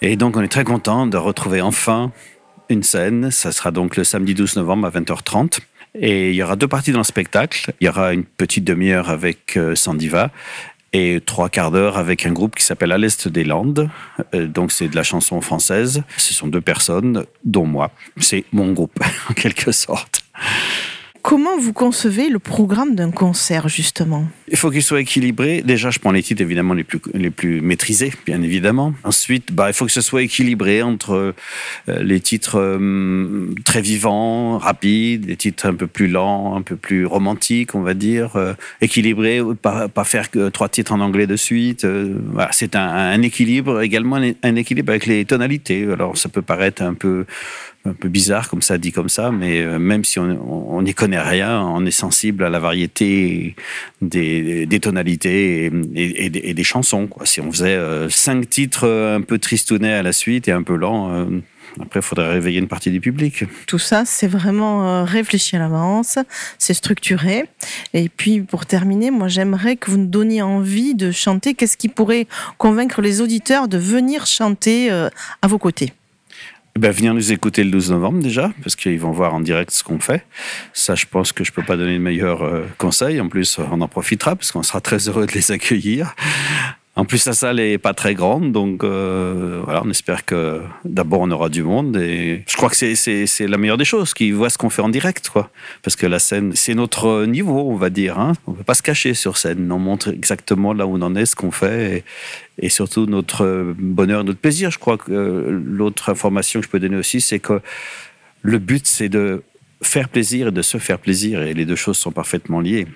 Et 0.00 0.16
donc, 0.16 0.38
on 0.38 0.40
est 0.40 0.48
très 0.48 0.64
content 0.64 1.06
de 1.06 1.18
retrouver 1.18 1.60
enfin 1.60 2.10
une 2.70 2.82
scène. 2.82 3.30
Ça 3.30 3.52
sera 3.52 3.70
donc 3.70 3.96
le 3.96 4.04
samedi 4.04 4.32
12 4.32 4.56
novembre 4.56 4.86
à 4.86 4.90
20h30. 4.90 5.58
Et 6.00 6.30
il 6.30 6.34
y 6.34 6.42
aura 6.42 6.56
deux 6.56 6.68
parties 6.68 6.92
dans 6.92 6.98
le 6.98 7.04
spectacle. 7.04 7.72
Il 7.80 7.86
y 7.86 7.88
aura 7.88 8.12
une 8.12 8.24
petite 8.24 8.64
demi-heure 8.64 9.10
avec 9.10 9.56
euh, 9.56 9.74
Sandiva 9.74 10.30
et 10.92 11.20
trois 11.24 11.48
quarts 11.48 11.70
d'heure 11.70 11.98
avec 11.98 12.24
un 12.24 12.32
groupe 12.32 12.54
qui 12.54 12.64
s'appelle 12.64 12.92
À 12.92 12.98
l'Est 12.98 13.28
des 13.28 13.44
Landes. 13.44 13.90
Euh, 14.34 14.46
donc 14.46 14.72
c'est 14.72 14.88
de 14.88 14.96
la 14.96 15.02
chanson 15.02 15.40
française. 15.40 16.02
Ce 16.16 16.32
sont 16.32 16.46
deux 16.46 16.60
personnes, 16.60 17.24
dont 17.44 17.66
moi. 17.66 17.90
C'est 18.18 18.44
mon 18.52 18.72
groupe, 18.72 18.98
en 19.30 19.34
quelque 19.34 19.72
sorte. 19.72 20.24
Comment 21.28 21.58
vous 21.58 21.74
concevez 21.74 22.30
le 22.30 22.38
programme 22.38 22.94
d'un 22.94 23.10
concert, 23.10 23.68
justement? 23.68 24.26
Il 24.50 24.56
faut 24.56 24.70
qu'il 24.70 24.82
soit 24.82 25.02
équilibré. 25.02 25.60
Déjà, 25.60 25.90
je 25.90 25.98
prends 25.98 26.10
les 26.10 26.22
titres 26.22 26.40
évidemment 26.40 26.72
les 26.72 26.84
plus, 26.84 27.00
les 27.12 27.28
plus 27.28 27.60
maîtrisés, 27.60 28.14
bien 28.24 28.40
évidemment. 28.40 28.94
Ensuite, 29.04 29.52
bah, 29.52 29.68
il 29.68 29.74
faut 29.74 29.84
que 29.84 29.92
ce 29.92 30.00
soit 30.00 30.22
équilibré 30.22 30.80
entre 30.80 31.34
euh, 31.90 32.02
les 32.02 32.20
titres 32.20 32.58
euh, 32.58 33.54
très 33.62 33.82
vivants, 33.82 34.56
rapides, 34.56 35.26
les 35.26 35.36
titres 35.36 35.66
un 35.66 35.74
peu 35.74 35.86
plus 35.86 36.08
lents, 36.08 36.56
un 36.56 36.62
peu 36.62 36.76
plus 36.76 37.04
romantiques, 37.04 37.74
on 37.74 37.82
va 37.82 37.92
dire. 37.92 38.36
Euh, 38.36 38.54
équilibré, 38.80 39.42
pas, 39.60 39.90
faire 40.04 40.30
trois 40.50 40.70
titres 40.70 40.92
en 40.92 41.00
anglais 41.00 41.26
de 41.26 41.36
suite. 41.36 41.84
Voilà, 41.84 42.48
c'est 42.52 42.74
un, 42.74 43.20
équilibre, 43.20 43.82
également 43.82 44.16
un 44.16 44.56
équilibre 44.56 44.92
avec 44.92 45.04
les 45.04 45.26
tonalités. 45.26 45.86
Alors, 45.92 46.16
ça 46.16 46.30
peut 46.30 46.40
paraître 46.40 46.80
un 46.80 46.94
peu 46.94 47.26
un 47.84 47.92
peu 47.92 48.08
bizarre 48.08 48.48
comme 48.48 48.62
ça 48.62 48.78
dit 48.78 48.92
comme 48.92 49.08
ça, 49.08 49.30
mais 49.30 49.62
euh, 49.62 49.78
même 49.78 50.04
si 50.04 50.18
on 50.18 50.82
n'y 50.82 50.94
connaît 50.94 51.20
rien, 51.20 51.60
on 51.62 51.84
est 51.86 51.90
sensible 51.90 52.44
à 52.44 52.50
la 52.50 52.58
variété 52.58 53.54
des, 54.02 54.66
des 54.66 54.80
tonalités 54.80 55.70
et, 55.94 56.28
des, 56.30 56.64
chansons. 56.64 57.08
Si 57.24 57.40
on 57.40 57.50
faisait 57.50 57.76
euh, 57.76 58.08
cinq 58.10 58.48
titres 58.50 58.86
euh, 58.86 59.16
un 59.16 59.22
peu 59.22 59.38
tristounets 59.38 59.94
à 59.94 60.02
la 60.02 60.12
suite 60.12 60.48
et 60.48 60.52
un 60.52 60.62
peu 60.62 60.76
lents, 60.76 61.26
après, 61.80 62.00
il 62.00 62.02
faudrait 62.02 62.30
réveiller 62.30 62.58
une 62.58 62.66
partie 62.66 62.90
du 62.90 63.00
public. 63.00 63.44
Tout 63.66 63.78
ça, 63.78 64.04
c'est 64.04 64.26
vraiment 64.26 65.04
réfléchi 65.04 65.54
à 65.54 65.60
l'avance, 65.60 66.18
c'est 66.58 66.74
structuré. 66.74 67.44
Et 67.94 68.08
puis, 68.08 68.40
pour 68.40 68.66
terminer, 68.66 69.10
moi, 69.10 69.28
j'aimerais 69.28 69.76
que 69.76 69.90
vous 69.90 69.98
nous 69.98 70.06
donniez 70.06 70.42
envie 70.42 70.94
de 70.94 71.12
chanter. 71.12 71.54
Qu'est-ce 71.54 71.76
qui 71.76 71.88
pourrait 71.88 72.26
convaincre 72.56 73.00
les 73.00 73.20
auditeurs 73.20 73.68
de 73.68 73.78
venir 73.78 74.26
chanter 74.26 74.90
à 74.90 75.46
vos 75.46 75.58
côtés? 75.58 75.92
Ben, 76.76 76.90
venir 76.90 77.14
nous 77.14 77.32
écouter 77.32 77.64
le 77.64 77.70
12 77.70 77.90
novembre 77.90 78.22
déjà, 78.22 78.52
parce 78.62 78.76
qu'ils 78.76 79.00
vont 79.00 79.10
voir 79.10 79.34
en 79.34 79.40
direct 79.40 79.70
ce 79.70 79.82
qu'on 79.82 80.00
fait. 80.00 80.24
Ça, 80.72 80.94
je 80.94 81.06
pense 81.06 81.32
que 81.32 81.44
je 81.44 81.52
peux 81.52 81.62
pas 81.62 81.76
donner 81.76 81.94
de 81.94 82.02
meilleurs 82.02 82.42
euh, 82.42 82.66
conseils. 82.78 83.20
En 83.20 83.28
plus, 83.28 83.58
on 83.58 83.80
en 83.80 83.88
profitera, 83.88 84.36
parce 84.36 84.52
qu'on 84.52 84.62
sera 84.62 84.80
très 84.80 85.08
heureux 85.08 85.26
de 85.26 85.32
les 85.32 85.50
accueillir. 85.50 86.14
En 86.98 87.04
plus, 87.04 87.26
la 87.26 87.32
salle 87.32 87.60
est 87.60 87.78
pas 87.78 87.94
très 87.94 88.16
grande, 88.16 88.50
donc 88.50 88.82
euh, 88.82 89.60
voilà, 89.62 89.82
on 89.84 89.90
espère 89.90 90.24
que 90.24 90.62
d'abord 90.84 91.20
on 91.20 91.30
aura 91.30 91.48
du 91.48 91.62
monde 91.62 91.96
et 91.96 92.42
je 92.48 92.56
crois 92.56 92.68
que 92.68 92.74
c'est 92.74 93.46
la 93.46 93.56
meilleure 93.56 93.76
des 93.76 93.84
choses, 93.84 94.14
qu'ils 94.14 94.34
voient 94.34 94.50
ce 94.50 94.58
qu'on 94.58 94.68
fait 94.68 94.82
en 94.82 94.88
direct, 94.88 95.28
quoi. 95.28 95.48
Parce 95.84 95.94
que 95.94 96.06
la 96.06 96.18
scène, 96.18 96.56
c'est 96.56 96.74
notre 96.74 97.24
niveau, 97.24 97.70
on 97.70 97.76
va 97.76 97.90
dire. 97.90 98.18
Hein. 98.18 98.32
On 98.48 98.50
ne 98.50 98.56
peut 98.56 98.64
pas 98.64 98.74
se 98.74 98.82
cacher 98.82 99.14
sur 99.14 99.36
scène. 99.36 99.70
On 99.70 99.78
montre 99.78 100.08
exactement 100.08 100.72
là 100.72 100.88
où 100.88 100.96
on 100.96 101.02
en 101.02 101.14
est, 101.14 101.26
ce 101.26 101.36
qu'on 101.36 101.52
fait 101.52 102.02
et, 102.60 102.68
surtout 102.68 103.06
notre 103.06 103.76
bonheur, 103.78 104.24
notre 104.24 104.40
plaisir. 104.40 104.72
Je 104.72 104.80
crois 104.80 104.98
que 104.98 105.12
euh, 105.12 105.62
l'autre 105.64 106.10
information 106.10 106.58
que 106.58 106.66
je 106.66 106.70
peux 106.70 106.80
donner 106.80 106.96
aussi, 106.96 107.20
c'est 107.20 107.38
que 107.38 107.60
le 108.42 108.58
but, 108.58 108.88
c'est 108.88 109.08
de 109.08 109.44
faire 109.82 110.08
plaisir 110.08 110.48
et 110.48 110.50
de 110.50 110.62
se 110.62 110.78
faire 110.78 110.98
plaisir 110.98 111.42
et 111.42 111.54
les 111.54 111.64
deux 111.64 111.76
choses 111.76 111.96
sont 111.96 112.10
parfaitement 112.10 112.58
liées. 112.58 112.88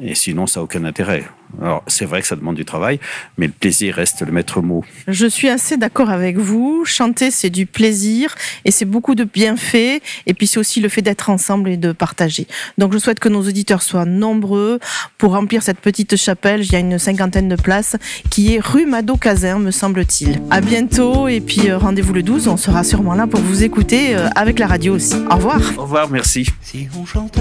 Et 0.00 0.14
sinon, 0.14 0.46
ça 0.46 0.60
n'a 0.60 0.64
aucun 0.64 0.84
intérêt. 0.84 1.24
Alors, 1.62 1.82
c'est 1.86 2.04
vrai 2.04 2.20
que 2.20 2.26
ça 2.26 2.36
demande 2.36 2.56
du 2.56 2.64
travail, 2.64 3.00
mais 3.36 3.46
le 3.46 3.52
plaisir 3.52 3.94
reste 3.94 4.22
le 4.24 4.32
maître 4.32 4.60
mot. 4.60 4.84
Je 5.06 5.26
suis 5.26 5.48
assez 5.48 5.76
d'accord 5.76 6.10
avec 6.10 6.36
vous. 6.36 6.84
Chanter, 6.84 7.30
c'est 7.30 7.50
du 7.50 7.66
plaisir 7.66 8.34
et 8.64 8.70
c'est 8.70 8.84
beaucoup 8.84 9.14
de 9.14 9.24
bienfaits. 9.24 10.00
Et 10.26 10.34
puis, 10.34 10.46
c'est 10.46 10.58
aussi 10.58 10.80
le 10.80 10.88
fait 10.88 11.02
d'être 11.02 11.30
ensemble 11.30 11.70
et 11.70 11.76
de 11.76 11.92
partager. 11.92 12.46
Donc, 12.76 12.92
je 12.92 12.98
souhaite 12.98 13.18
que 13.18 13.28
nos 13.28 13.40
auditeurs 13.40 13.82
soient 13.82 14.04
nombreux 14.04 14.78
pour 15.16 15.32
remplir 15.32 15.62
cette 15.62 15.80
petite 15.80 16.16
chapelle. 16.16 16.62
Il 16.62 16.72
y 16.72 16.76
a 16.76 16.80
une 16.80 16.98
cinquantaine 16.98 17.48
de 17.48 17.56
places 17.56 17.96
qui 18.30 18.54
est 18.54 18.60
rue 18.60 18.86
Mado-Cazin, 18.86 19.58
me 19.58 19.70
semble-t-il. 19.70 20.40
À 20.50 20.60
bientôt 20.60 21.28
et 21.28 21.40
puis 21.40 21.70
euh, 21.70 21.78
rendez-vous 21.78 22.12
le 22.12 22.22
12. 22.22 22.48
On 22.48 22.56
sera 22.56 22.84
sûrement 22.84 23.14
là 23.14 23.26
pour 23.26 23.40
vous 23.40 23.62
écouter 23.62 24.14
euh, 24.14 24.28
avec 24.34 24.58
la 24.58 24.66
radio 24.66 24.94
aussi. 24.94 25.16
Au 25.30 25.36
revoir. 25.36 25.60
Au 25.76 25.82
revoir, 25.82 26.10
merci. 26.10 26.48
Si 26.62 26.88
on 26.98 27.04
chantait 27.04 27.40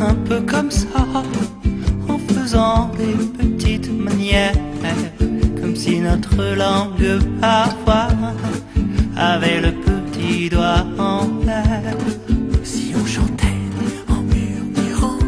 un 0.00 0.14
peu 0.14 0.40
comme 0.40 0.70
ça 0.70 0.88
faisant 2.34 2.90
des 2.98 3.14
petites 3.38 3.90
manières, 3.90 4.54
comme 5.60 5.76
si 5.76 6.00
notre 6.00 6.54
langue 6.56 7.20
parfois 7.40 8.08
avait 9.16 9.60
le 9.60 9.72
petit 9.72 10.48
doigt 10.50 10.84
en 10.98 11.28
l'air. 11.46 11.96
Si 12.64 12.92
on 13.00 13.06
chantait 13.06 13.60
en 14.08 14.22
murmurant, 14.22 15.18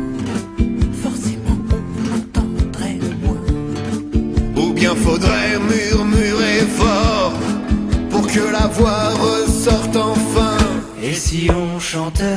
forcément 1.02 1.58
on 1.70 2.04
entendrait 2.18 2.98
moins. 3.22 4.62
Ou 4.62 4.72
bien 4.72 4.94
faudrait 4.94 5.58
murmurer 5.58 6.60
fort 6.76 7.34
pour 8.10 8.26
que 8.26 8.40
la 8.52 8.66
voix 8.66 9.10
ressorte 9.10 9.96
enfin. 9.96 10.56
Et 11.02 11.14
si 11.14 11.48
on 11.50 11.78
chantait 11.78 12.36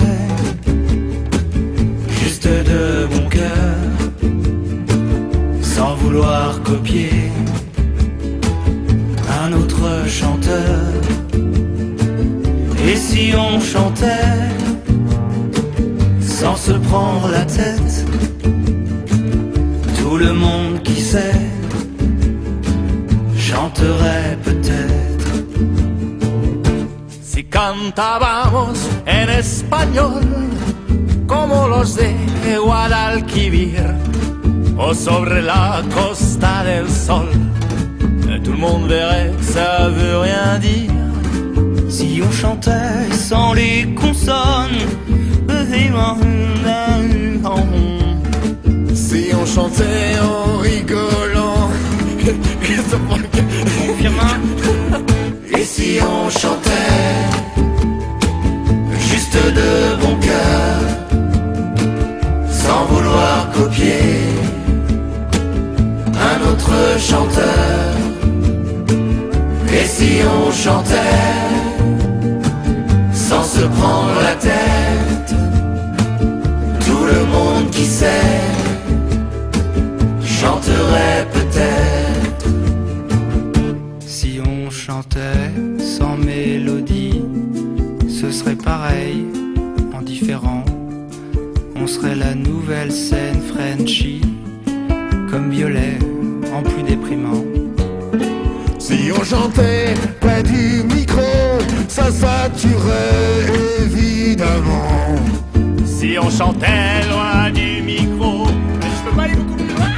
juste 2.21 2.47
de 2.47 3.07
bon 3.07 3.29
cœur? 3.29 4.06
Sans 5.87 5.95
vouloir 5.95 6.61
copier 6.63 7.31
un 9.41 9.53
autre 9.53 9.85
chanteur. 10.07 10.81
Et 12.87 12.95
si 12.95 13.33
on 13.35 13.59
chantait 13.59 14.37
sans 16.19 16.57
se 16.57 16.73
prendre 16.89 17.29
la 17.29 17.45
tête, 17.45 18.05
tout 19.99 20.17
le 20.17 20.33
monde 20.33 20.81
qui 20.83 20.99
sait 21.01 21.41
chanterait 23.37 24.37
peut-être. 24.43 25.29
Si 27.21 27.45
cantábamos 27.45 28.79
en 29.17 29.29
español, 29.43 30.25
como 31.27 31.67
los 31.67 31.95
de 31.95 32.57
Guadalquivir 32.65 33.95
oh 34.79 34.93
sobre 34.93 35.41
la 35.41 35.81
costa 35.93 36.63
del 36.63 36.89
sol. 36.89 37.27
Tout 38.43 38.51
le 38.51 38.57
monde 38.57 38.87
verrait 38.87 39.31
que 39.37 39.43
ça 39.43 39.89
veut 39.89 40.17
rien 40.19 40.57
dire. 40.59 40.91
Si 41.89 42.21
on 42.25 42.31
chantait 42.31 43.11
sans 43.11 43.53
les 43.53 43.93
consonnes, 43.93 44.87
si 48.93 49.31
on 49.33 49.45
chantait 49.45 50.19
en 50.21 50.57
rigolant, 50.57 51.69
et 55.57 55.63
si 55.63 55.99
on 56.01 56.29
chantait 56.29 57.21
juste 59.09 59.35
de 59.35 59.95
bon 60.01 60.15
cœur, 60.19 60.81
sans 62.49 62.85
vouloir 62.85 63.49
copier 63.53 64.16
chanteur. 66.97 67.95
Et 69.73 69.85
si 69.85 70.21
on 70.25 70.51
chantait 70.51 70.93
sans 73.11 73.43
se 73.43 73.61
prendre 73.61 74.19
la 74.21 74.35
tête, 74.35 75.35
tout 76.85 77.05
le 77.13 77.25
monde 77.25 77.69
qui 77.71 77.85
sait 77.85 78.41
chanterait 80.21 81.27
peut-être. 81.33 82.47
Si 84.05 84.39
on 84.45 84.69
chantait 84.69 85.51
sans 85.79 86.17
mélodie, 86.17 87.23
ce 88.07 88.31
serait 88.31 88.55
pareil, 88.55 89.25
en 89.93 90.01
différent. 90.01 90.63
On 91.75 91.85
serait 91.85 92.15
la 92.15 92.33
nouvelle 92.33 92.91
scène 92.91 93.39
Frenchy, 93.49 94.21
comme 95.29 95.51
Violet 95.51 95.99
déprimant. 97.07 97.43
Si 98.79 99.11
on 99.11 99.23
chantait 99.23 99.93
près 100.19 100.43
du 100.43 100.83
micro, 100.83 101.21
ça 101.87 102.11
saturerait 102.11 103.45
évidemment. 103.81 105.15
Si 105.85 106.17
on 106.21 106.29
chantait 106.29 107.07
loin 107.09 107.49
du 107.51 107.81
micro, 107.81 108.47
je 108.47 109.09
peux 109.09 109.15
pas 109.15 109.23
aller 109.23 109.35
beaucoup 109.35 109.55
plus 109.55 109.67
loin. 109.67 109.93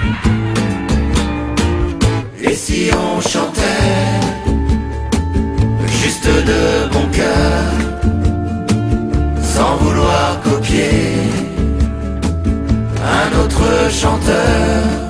Et 2.41 2.53
si 2.53 2.89
on 2.93 3.21
chantait 3.21 3.61
juste 6.01 6.25
de 6.27 6.91
bon 6.91 7.07
cœur, 7.11 7.73
sans 9.41 9.75
vouloir 9.77 10.39
copier 10.41 11.17
un 13.03 13.39
autre 13.43 13.91
chanteur? 13.91 15.08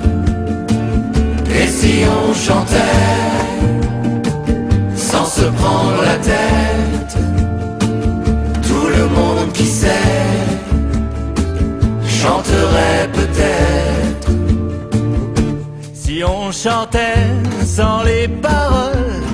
Si 1.80 2.04
on 2.04 2.34
chantait 2.34 2.76
sans 4.94 5.24
se 5.24 5.46
prendre 5.60 6.02
la 6.02 6.16
tête, 6.32 7.14
tout 8.68 8.88
le 8.96 9.04
monde 9.16 9.50
qui 9.54 9.64
sait 9.64 10.10
chanterait 12.06 13.08
peut-être. 13.18 14.28
Si 15.94 16.22
on 16.22 16.52
chantait 16.52 17.28
sans 17.64 18.02
les 18.02 18.28
paroles. 18.28 19.29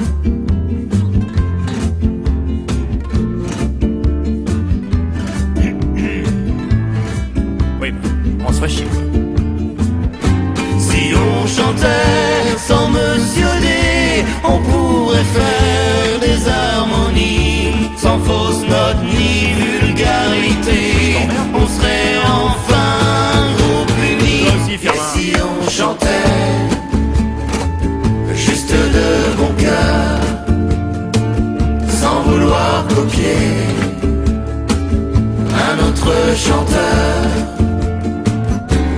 Chanteur. 36.37 37.25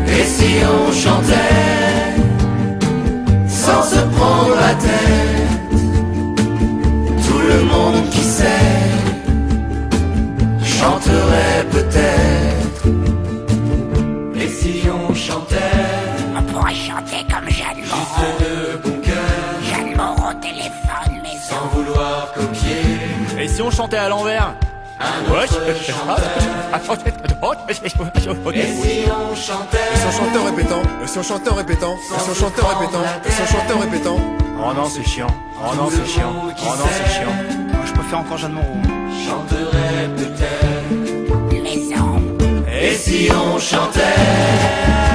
Et 0.08 0.24
si 0.24 0.52
on 0.64 0.92
chantait 0.92 1.34
sans 3.46 3.82
se 3.82 4.00
prendre 4.16 4.54
la 4.56 4.74
tête, 4.74 5.70
tout 7.26 7.38
le 7.38 7.64
monde 7.64 8.10
qui 8.10 8.20
sait 8.20 8.44
chanterait 10.62 11.64
peut-être. 11.70 12.86
Et 14.40 14.48
si 14.48 14.82
on 14.90 15.14
chantait? 15.14 15.56
On 16.36 16.42
pourrait 16.42 16.74
chanter 16.74 17.24
comme 17.32 17.48
Jeanne 17.48 17.82
Moreau. 17.88 18.02
juste 18.18 18.40
de 18.42 18.76
bon 18.88 19.00
cœur, 19.00 19.14
Jeanne 19.68 19.96
Moreau 19.96 20.32
téléphone, 20.40 21.20
mais 21.22 21.36
sans 21.48 21.66
vouloir 21.72 22.32
copier 22.32 23.42
Et 23.42 23.48
si 23.48 23.62
on 23.62 23.70
chantait 23.70 23.96
à 23.96 24.08
l'envers? 24.08 24.54
Et 25.00 25.04
si 28.64 29.04
on 29.10 29.34
chantait? 29.36 29.78
Et 29.92 29.96
si 29.96 30.06
on 30.06 30.10
chantait 30.10 30.38
en 30.38 30.44
répétant? 30.44 30.82
Et 31.02 31.06
si 31.06 31.18
on 31.18 31.22
chantait 31.22 31.50
en 31.50 31.54
répétant? 31.54 31.94
Et 31.94 32.20
si 32.20 32.30
on 32.30 32.34
chantait 32.34 32.62
en 32.62 32.66
répétant? 32.66 33.02
Et 33.24 33.30
si 33.30 33.42
on 33.42 33.46
chantait 33.46 33.72
en 33.74 33.78
répétant? 33.78 34.16
Oh 34.60 34.72
non, 34.74 34.86
c'est 34.86 35.04
chiant. 35.04 35.28
Oh 35.60 35.74
non, 35.76 35.88
c'est 35.90 36.06
chiant. 36.06 36.32
Oh 36.34 36.74
non, 36.78 36.86
c'est 36.90 37.10
chiant. 37.12 37.32
Moi, 37.72 37.84
je 37.86 37.92
préfère 37.92 38.18
encore 38.18 38.38
Jeanne 38.38 38.52
Moreau. 38.52 38.76
chanterait 39.24 40.08
peut-être. 40.16 41.62
les 41.62 41.94
hommes. 41.96 42.38
Et 42.80 42.94
si 42.94 43.28
on 43.32 43.58
chantait? 43.58 45.07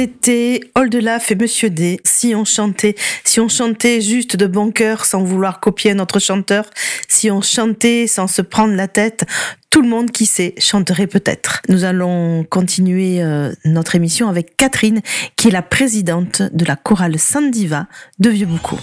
C'était 0.00 0.62
Oldelaf 0.76 1.30
et 1.30 1.34
Monsieur 1.34 1.68
D. 1.68 2.00
Si 2.04 2.34
on 2.34 2.46
chantait, 2.46 2.94
si 3.22 3.38
on 3.38 3.50
chantait 3.50 4.00
juste 4.00 4.34
de 4.34 4.46
bon 4.46 4.70
cœur 4.70 5.04
sans 5.04 5.22
vouloir 5.22 5.60
copier 5.60 5.92
notre 5.92 6.18
chanteur, 6.18 6.64
si 7.06 7.30
on 7.30 7.42
chantait 7.42 8.06
sans 8.06 8.26
se 8.26 8.40
prendre 8.40 8.72
la 8.72 8.88
tête, 8.88 9.26
tout 9.68 9.82
le 9.82 9.88
monde 9.90 10.10
qui 10.10 10.24
sait 10.24 10.54
chanterait 10.56 11.06
peut-être. 11.06 11.60
Nous 11.68 11.84
allons 11.84 12.44
continuer 12.44 13.22
euh, 13.22 13.52
notre 13.66 13.94
émission 13.94 14.30
avec 14.30 14.56
Catherine, 14.56 15.02
qui 15.36 15.48
est 15.48 15.50
la 15.50 15.60
présidente 15.60 16.40
de 16.50 16.64
la 16.64 16.76
chorale 16.76 17.18
Sandiva 17.18 17.86
de 18.18 18.30
Vieux-Boucau. 18.30 18.78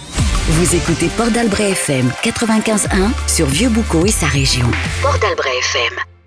Vous 0.50 0.76
écoutez 0.76 1.08
Port 1.16 1.32
d'Albret 1.32 1.72
FM 1.72 2.12
95.1 2.22 3.10
sur 3.26 3.46
Vieux-Boucau 3.46 4.06
et 4.06 4.12
sa 4.12 4.26
région. 4.26 4.70
Port 5.02 5.18
d'Albret 5.18 5.58
FM. 5.58 6.17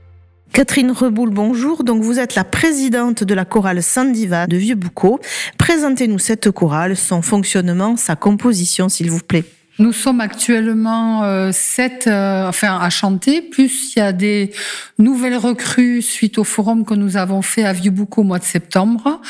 Catherine 0.53 0.91
Reboul, 0.91 1.29
bonjour. 1.29 1.85
Donc 1.85 2.03
vous 2.03 2.19
êtes 2.19 2.35
la 2.35 2.43
présidente 2.43 3.23
de 3.23 3.33
la 3.33 3.45
chorale 3.45 3.81
Sandiva 3.81 4.47
de 4.47 4.57
Vieux-Boucau. 4.57 5.21
Présentez-nous 5.57 6.19
cette 6.19 6.51
chorale, 6.51 6.97
son 6.97 7.21
fonctionnement, 7.21 7.95
sa 7.95 8.17
composition, 8.17 8.89
s'il 8.89 9.09
vous 9.09 9.21
plaît. 9.21 9.45
Nous 9.79 9.93
sommes 9.93 10.19
actuellement 10.19 11.23
euh, 11.23 11.51
sept 11.53 12.05
euh, 12.05 12.49
enfin, 12.49 12.77
à 12.77 12.89
chanter, 12.89 13.41
plus 13.41 13.95
il 13.95 13.99
y 13.99 14.01
a 14.01 14.11
des 14.11 14.51
nouvelles 14.99 15.37
recrues 15.37 16.01
suite 16.01 16.37
au 16.37 16.43
forum 16.43 16.85
que 16.85 16.93
nous 16.93 17.15
avons 17.15 17.41
fait 17.41 17.63
à 17.63 17.71
Vieux-Boucau 17.71 18.21
au 18.21 18.25
mois 18.25 18.39
de 18.39 18.43
septembre. 18.43 19.21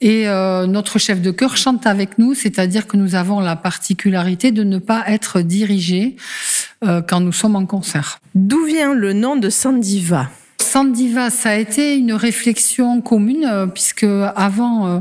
Et 0.00 0.28
euh, 0.28 0.66
notre 0.66 0.98
chef 0.98 1.20
de 1.20 1.30
chœur 1.30 1.56
chante 1.56 1.86
avec 1.86 2.18
nous, 2.18 2.34
c'est-à-dire 2.34 2.86
que 2.86 2.96
nous 2.96 3.16
avons 3.16 3.40
la 3.40 3.56
particularité 3.56 4.52
de 4.52 4.62
ne 4.62 4.78
pas 4.78 5.04
être 5.08 5.40
dirigés 5.40 6.16
euh, 6.84 7.02
quand 7.02 7.20
nous 7.20 7.32
sommes 7.32 7.56
en 7.56 7.66
concert. 7.66 8.20
D'où 8.34 8.64
vient 8.64 8.94
le 8.94 9.12
nom 9.12 9.36
de 9.36 9.50
Sandiva? 9.50 10.28
Sandiva, 10.72 11.28
ça 11.28 11.50
a 11.50 11.56
été 11.56 11.96
une 11.96 12.14
réflexion 12.14 13.02
commune 13.02 13.44
euh, 13.44 13.66
puisque 13.66 14.04
avant 14.04 14.86
euh, 14.86 15.00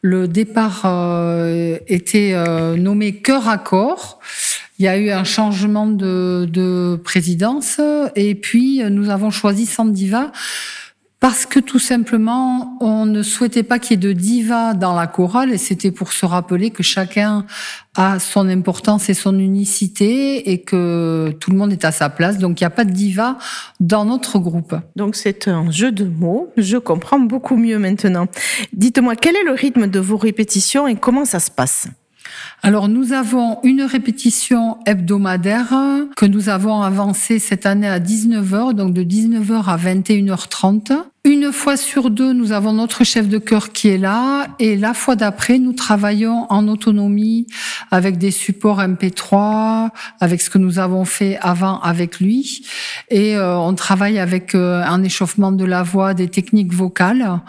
le 0.00 0.26
départ 0.26 0.84
euh, 0.86 1.76
était 1.88 2.34
nommé 2.78 3.16
cœur 3.16 3.46
à 3.46 3.58
corps. 3.58 4.18
Il 4.78 4.86
y 4.86 4.88
a 4.88 4.96
eu 4.96 5.10
un 5.10 5.24
changement 5.24 5.86
de, 5.86 6.48
de 6.50 6.98
présidence 7.04 7.82
et 8.16 8.34
puis 8.34 8.82
nous 8.88 9.10
avons 9.10 9.30
choisi 9.30 9.66
Sandiva 9.66 10.32
parce 11.20 11.44
que 11.44 11.60
tout 11.60 11.78
simplement, 11.78 12.78
on 12.80 13.04
ne 13.04 13.22
souhaitait 13.22 13.62
pas 13.62 13.78
qu'il 13.78 13.90
y 13.90 13.94
ait 13.94 14.08
de 14.08 14.12
diva 14.12 14.72
dans 14.72 14.94
la 14.94 15.06
chorale 15.06 15.52
et 15.52 15.58
c'était 15.58 15.90
pour 15.90 16.14
se 16.14 16.24
rappeler 16.24 16.70
que 16.70 16.82
chacun 16.82 17.44
a 17.94 18.18
son 18.18 18.48
importance 18.48 19.10
et 19.10 19.14
son 19.14 19.38
unicité 19.38 20.50
et 20.50 20.62
que 20.62 21.36
tout 21.38 21.50
le 21.50 21.58
monde 21.58 21.72
est 21.72 21.84
à 21.84 21.92
sa 21.92 22.08
place. 22.08 22.38
Donc 22.38 22.60
il 22.60 22.64
n'y 22.64 22.68
a 22.68 22.70
pas 22.70 22.86
de 22.86 22.92
diva 22.92 23.36
dans 23.80 24.06
notre 24.06 24.38
groupe. 24.38 24.74
Donc 24.96 25.14
c'est 25.14 25.46
un 25.46 25.70
jeu 25.70 25.92
de 25.92 26.04
mots. 26.04 26.50
Je 26.56 26.78
comprends 26.78 27.20
beaucoup 27.20 27.56
mieux 27.56 27.78
maintenant. 27.78 28.26
Dites-moi, 28.72 29.14
quel 29.14 29.36
est 29.36 29.44
le 29.44 29.52
rythme 29.52 29.88
de 29.88 30.00
vos 30.00 30.16
répétitions 30.16 30.88
et 30.88 30.96
comment 30.96 31.26
ça 31.26 31.38
se 31.38 31.50
passe? 31.50 31.88
Alors 32.62 32.88
nous 32.88 33.12
avons 33.12 33.58
une 33.62 33.82
répétition 33.82 34.78
hebdomadaire 34.86 35.72
que 36.16 36.26
nous 36.26 36.48
avons 36.48 36.82
avancée 36.82 37.38
cette 37.38 37.66
année 37.66 37.88
à 37.88 37.98
19h, 37.98 38.74
donc 38.74 38.92
de 38.92 39.02
19h 39.02 39.64
à 39.64 39.76
21h30. 39.76 40.92
Une 41.24 41.52
fois 41.52 41.76
sur 41.76 42.08
deux, 42.08 42.32
nous 42.32 42.52
avons 42.52 42.72
notre 42.72 43.04
chef 43.04 43.28
de 43.28 43.36
chœur 43.36 43.72
qui 43.72 43.88
est 43.88 43.98
là 43.98 44.46
et 44.58 44.74
la 44.74 44.94
fois 44.94 45.16
d'après, 45.16 45.58
nous 45.58 45.74
travaillons 45.74 46.46
en 46.48 46.66
autonomie 46.66 47.46
avec 47.90 48.16
des 48.16 48.30
supports 48.30 48.80
MP3, 48.80 49.90
avec 50.18 50.40
ce 50.40 50.48
que 50.48 50.56
nous 50.56 50.78
avons 50.78 51.04
fait 51.04 51.38
avant 51.42 51.78
avec 51.80 52.20
lui 52.20 52.64
et 53.10 53.36
euh, 53.36 53.58
on 53.58 53.74
travaille 53.74 54.18
avec 54.18 54.54
euh, 54.54 54.82
un 54.82 55.02
échauffement 55.02 55.52
de 55.52 55.66
la 55.66 55.82
voix, 55.82 56.14
des 56.14 56.28
techniques 56.28 56.72
vocales 56.72 57.40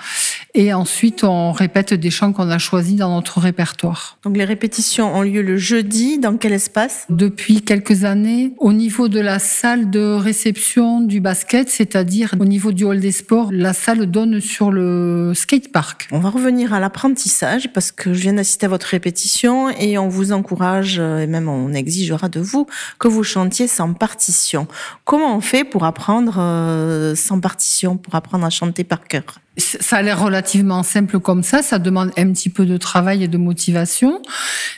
et 0.54 0.74
ensuite 0.74 1.24
on 1.24 1.52
répète 1.52 1.94
des 1.94 2.10
chants 2.10 2.34
qu'on 2.34 2.50
a 2.50 2.58
choisis 2.58 2.96
dans 2.96 3.16
notre 3.16 3.40
répertoire. 3.40 4.18
Donc 4.24 4.36
les 4.36 4.44
répétitions 4.44 5.16
ont 5.16 5.22
lieu 5.22 5.42
le 5.42 5.58
jeudi. 5.58 6.20
Dans 6.20 6.36
quel 6.38 6.54
espace? 6.54 7.06
Depuis 7.10 7.62
quelques 7.62 8.04
années, 8.04 8.52
au 8.58 8.74
niveau 8.74 9.08
de 9.08 9.20
la 9.20 9.40
salle 9.40 9.90
de 9.90 10.14
réception 10.14 11.02
du 11.02 11.22
basket, 11.22 11.70
c'est-à-dire 11.70 12.36
au 12.40 12.46
niveau 12.46 12.72
du 12.72 12.84
hall 12.84 13.00
des 13.00 13.12
sports, 13.12 13.52
la 13.62 13.74
salle 13.74 14.08
donne 14.08 14.42
sur 14.42 14.72
le 14.72 15.34
skatepark. 15.36 16.08
On 16.12 16.20
va 16.20 16.30
revenir 16.30 16.74
à 16.74 16.80
l'apprentissage 16.80 17.72
parce 17.72 17.92
que 17.92 18.14
je 18.14 18.22
viens 18.22 18.34
d'assister 18.34 18.66
à 18.66 18.70
votre 18.70 18.88
répétition 18.88 19.70
et 19.70 19.98
on 19.98 20.10
vous 20.10 20.32
encourage 20.32 20.98
euh, 21.00 21.20
et 21.20 21.28
même 21.28 21.48
on 21.48 21.74
exigera 21.74 22.28
de 22.28 22.40
vous 22.40 22.66
que 23.00 23.08
vous 23.08 23.24
chantiez 23.24 23.68
sans 23.68 23.94
partition. 23.94 24.68
Comment 25.06 25.36
on 25.36 25.42
fait 25.42 25.64
pour 25.64 25.86
apprendre 25.86 26.36
euh, 26.40 27.16
sans 27.16 27.40
partition, 27.40 27.98
pour 27.98 28.16
apprendre 28.16 28.46
à 28.46 28.50
chanter 28.50 28.84
par 28.84 29.08
cœur? 29.08 29.40
Ça 29.58 29.98
a 29.98 30.02
l'air 30.02 30.22
relativement 30.22 30.82
simple 30.82 31.20
comme 31.20 31.44
ça, 31.44 31.62
ça 31.62 31.78
demande 31.78 32.12
un 32.18 32.32
petit 32.32 32.48
peu 32.48 32.66
de 32.66 32.78
travail 32.78 33.26
et 33.26 33.28
de 33.28 33.38
motivation, 33.38 34.22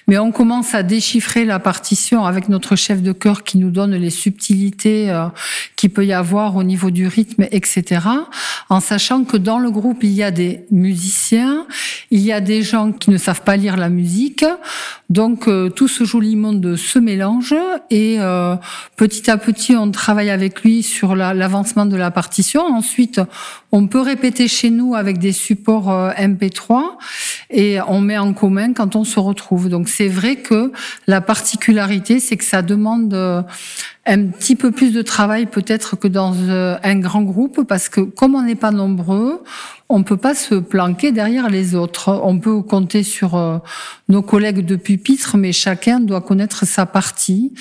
mais 0.08 0.18
on 0.18 0.32
commence 0.32 0.74
à 0.74 0.82
déchiffrer 0.82 1.46
la 1.46 1.60
partition 1.60 2.26
avec 2.26 2.50
notre 2.50 2.76
chef 2.76 3.04
de 3.04 3.12
chœur 3.12 3.44
qui 3.44 3.60
nous 3.60 3.70
donne 3.70 3.94
les 3.94 4.10
subtilités 4.10 5.12
euh, 5.12 5.28
qu'il 5.76 5.92
peut 5.92 6.08
y 6.08 6.12
avoir 6.12 6.56
au 6.56 6.64
niveau 6.64 6.90
du 6.90 7.06
rythme, 7.06 7.46
etc. 7.52 8.02
En 8.70 8.80
sachant 8.80 9.26
que 9.26 9.38
dans 9.38 9.60
le 9.60 9.70
groupe, 9.70 10.00
il 10.04 10.12
y 10.12 10.24
a 10.24 10.32
des 10.32 10.66
musiciens, 10.72 11.68
il 12.10 12.22
y 12.22 12.32
a 12.32 12.42
des 12.42 12.64
gens 12.64 12.92
qui 12.92 13.12
ne 13.12 13.18
savent 13.20 13.42
pas 13.44 13.58
lire 13.58 13.78
la 13.78 13.90
musique, 13.90 14.44
donc 15.12 15.48
euh, 15.48 15.70
tout 15.70 15.88
ce 15.88 16.04
joli 16.04 16.36
monde 16.36 16.76
se 16.78 16.98
mélange 16.98 17.54
et 17.92 18.16
euh, 18.20 18.56
petit 18.96 19.30
à 19.30 19.38
petit, 19.38 19.76
on 19.76 19.92
travaille 19.92 20.32
avec 20.32 20.64
lui 20.64 20.82
sur 20.82 21.16
la- 21.16 21.36
l'avancement 21.36 21.86
de 21.86 21.96
la 21.96 22.10
partition. 22.10 22.66
Ensuite, 22.66 23.22
on 23.72 23.86
peut 23.88 24.02
répéter 24.02 24.48
chez 24.48 24.63
nous 24.70 24.96
avec 24.96 25.18
des 25.18 25.32
supports 25.32 25.92
euh, 25.92 26.12
MP3 26.12 26.82
et 27.50 27.80
on 27.88 28.02
met 28.02 28.18
en 28.18 28.34
commun 28.34 28.74
quand 28.74 28.96
on 28.96 29.04
se 29.04 29.20
retrouve. 29.20 29.70
Donc 29.70 29.90
c'est 29.90 30.08
vrai 30.08 30.38
que 30.38 30.72
la 31.08 31.22
particularité, 31.22 32.20
c'est 32.20 32.38
que 32.38 32.44
ça 32.44 32.62
demande 32.62 33.14
euh, 33.14 33.42
un 34.06 34.28
petit 34.28 34.56
peu 34.56 34.72
plus 34.72 34.92
de 34.92 35.02
travail 35.02 35.46
peut-être 35.46 35.96
que 35.96 36.10
dans 36.10 36.36
euh, 36.36 36.78
un 36.84 37.00
grand 37.00 37.22
groupe 37.22 37.64
parce 37.64 37.88
que 37.88 38.02
comme 38.02 38.36
on 38.36 38.42
n'est 38.42 38.56
pas 38.56 38.72
nombreux, 38.72 39.42
on 39.90 40.04
peut 40.04 40.18
pas 40.18 40.34
se 40.34 40.56
planquer 40.56 41.12
derrière 41.12 41.50
les 41.50 41.76
autres. 41.76 42.10
On 42.24 42.40
peut 42.40 42.62
compter 42.62 43.04
sur 43.04 43.36
euh, 43.36 43.60
nos 44.10 44.22
collègues 44.22 44.66
de 44.66 44.76
pupitre, 44.76 45.38
mais 45.38 45.52
chacun 45.52 46.00
doit 46.00 46.22
connaître 46.22 46.66
sa 46.66 46.86
partie. 46.86 47.54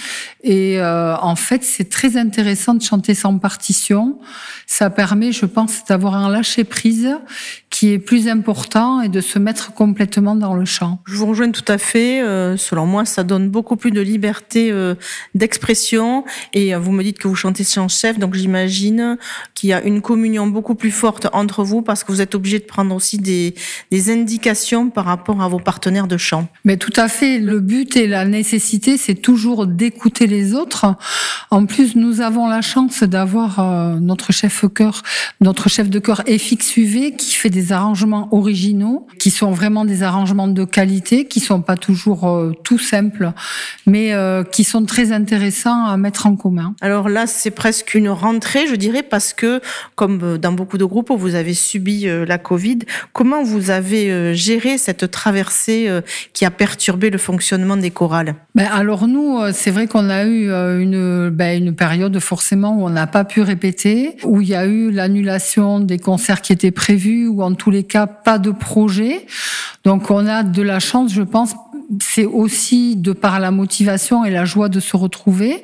Et 0.43 0.81
euh, 0.81 1.15
en 1.17 1.37
fait, 1.37 1.63
c'est 1.63 1.91
très 1.91 2.17
intéressant 2.17 2.75
de 2.75 2.83
chanter 2.83 3.15
sans 3.15 3.39
partition. 3.39 4.19
Ça 4.67 4.89
permet, 4.89 5.33
je 5.33 5.47
pense, 5.47 5.85
d'avoir 5.85 6.15
un 6.15 6.31
lâcher 6.31 6.65
prise 6.65 7.11
qui 7.71 7.93
est 7.93 7.99
plus 7.99 8.29
important 8.29 9.01
et 9.01 9.09
de 9.09 9.21
se 9.21 9.39
mettre 9.39 9.73
complètement 9.73 10.35
dans 10.35 10.55
le 10.55 10.65
chant. 10.65 11.01
Je 11.07 11.17
vous 11.17 11.27
rejoins 11.27 11.51
tout 11.51 11.65
à 11.69 11.79
fait. 11.79 12.23
Euh, 12.23 12.57
selon 12.57 12.87
moi, 12.87 13.05
ça 13.05 13.25
donne 13.25 13.49
beaucoup 13.49 13.77
plus 13.77 13.91
de 13.91 14.01
liberté 14.01 14.71
euh, 14.71 14.95
d'expression. 15.35 16.25
Et 16.53 16.75
euh, 16.75 16.79
vous 16.79 16.93
me 16.93 17.03
dites 17.03 17.19
que 17.19 17.29
vous 17.29 17.35
chantez 17.35 17.65
sans 17.65 17.89
chef, 17.89 18.19
donc 18.19 18.35
j'imagine 18.35 19.19
qu'il 19.55 19.71
y 19.71 19.73
a 19.73 19.83
une 19.83 20.01
communion 20.01 20.47
beaucoup 20.47 20.75
plus 20.75 20.91
forte 20.91 21.29
entre 21.33 21.65
vous 21.65 21.83
parce 21.83 22.05
que 22.05 22.13
vous 22.13 22.21
êtes 22.21 22.35
obligé 22.35 22.59
de 22.59 22.65
prendre 22.65 22.95
aussi 22.95 23.19
des, 23.19 23.55
indications 24.11 24.91
par 24.91 25.05
rapport 25.05 25.43
à 25.43 25.49
vos 25.49 25.61
partenaires 25.61 26.09
de 26.09 26.17
chant. 26.17 26.49
Mais 26.65 26.77
tout 26.77 26.93
à 26.97 27.09
fait. 27.09 27.39
Le 27.39 27.61
but 27.61 27.97
et 27.97 28.07
la 28.07 28.25
nécessité, 28.25 28.97
c'est 28.97 29.15
toujours 29.15 29.67
d'écouter 29.67 30.27
les 30.27 30.55
autres. 30.55 30.87
En 31.51 31.67
plus, 31.67 31.95
nous 31.95 32.21
avons 32.21 32.49
la 32.49 32.63
chance 32.63 33.03
d'avoir 33.05 33.61
notre 34.01 34.33
chef 34.33 34.65
chœur, 34.75 35.03
notre 35.41 35.69
chef 35.69 35.89
de 35.89 35.99
chœur 35.99 36.23
FX 36.27 36.77
UV 36.77 37.13
qui 37.17 37.35
fait 37.35 37.51
des 37.51 37.73
arrangements 37.73 38.29
originaux, 38.33 39.07
qui 39.19 39.31
sont 39.31 39.53
vraiment 39.53 39.85
des 39.85 40.03
arrangements 40.03 40.49
de 40.49 40.65
qualité, 40.65 41.27
qui 41.27 41.41
sont 41.41 41.63
pas 41.63 41.77
toujours 41.77 42.29
euh, 42.29 42.53
tout 42.65 42.79
simples, 42.79 43.33
mais 43.87 44.13
euh, 44.13 44.45
qui 44.45 44.65
sont 44.65 44.85
très 44.85 45.13
intéressants 45.13 45.85
à 45.87 45.97
mettre 45.97 46.22
en 46.27 46.37
commun. 46.37 46.75
Alors 46.81 47.09
là, 47.09 47.27
c'est 47.27 47.51
presque 47.51 47.95
une 47.95 48.09
rentrée, 48.09 48.67
je 48.67 48.75
dirais, 48.75 49.03
parce 49.03 49.33
que 49.33 49.61
comme 49.95 50.21
euh, 50.23 50.39
dans 50.39 50.53
beaucoup 50.53 50.79
de 50.79 50.85
groupes, 50.85 51.11
vous 51.11 51.35
avez 51.35 51.55
subi 51.55 52.07
la 52.27 52.39
Covid. 52.39 52.81
Comment 53.13 53.43
vous 53.43 53.71
avez 53.71 54.35
géré 54.35 54.79
cette 54.79 55.11
traversée 55.11 55.89
qui 56.33 56.45
a 56.45 56.51
perturbé 56.51 57.11
le 57.11 57.19
fonctionnement 57.19 57.77
des 57.77 57.91
chorales? 57.91 58.35
Ben 58.55 58.69
alors 58.73 59.07
nous, 59.07 59.39
c'est 59.53 59.71
vrai 59.71 59.87
qu'on 59.87 60.09
a 60.09 60.25
eu 60.25 60.51
une, 60.51 61.31
ben 61.31 61.63
une 61.63 61.75
période 61.75 62.19
forcément 62.19 62.77
où 62.77 62.85
on 62.85 62.91
n'a 62.91 63.07
pas 63.07 63.25
pu 63.25 63.43
répéter, 63.43 64.17
où 64.25 64.41
il 64.41 64.49
y 64.49 64.55
a 64.55 64.67
eu 64.67 64.91
l'annulation 64.91 65.81
des 65.81 65.99
concerts 65.99 66.41
qui 66.41 66.53
étaient 66.53 66.71
prévus, 66.71 67.27
ou 67.29 67.43
en 67.43 67.55
tous 67.55 67.71
les 67.71 67.85
cas 67.85 68.07
pas 68.07 68.39
de 68.39 68.51
projet. 68.51 69.27
Donc 69.85 70.11
on 70.11 70.27
a 70.27 70.43
de 70.43 70.63
la 70.63 70.79
chance, 70.79 71.13
je 71.13 71.23
pense. 71.23 71.55
C'est 72.01 72.25
aussi 72.25 72.97
de 72.97 73.13
par 73.13 73.41
la 73.41 73.51
motivation 73.51 74.25
et 74.25 74.31
la 74.31 74.45
joie 74.45 74.69
de 74.69 74.81
se 74.81 74.97
retrouver, 74.97 75.63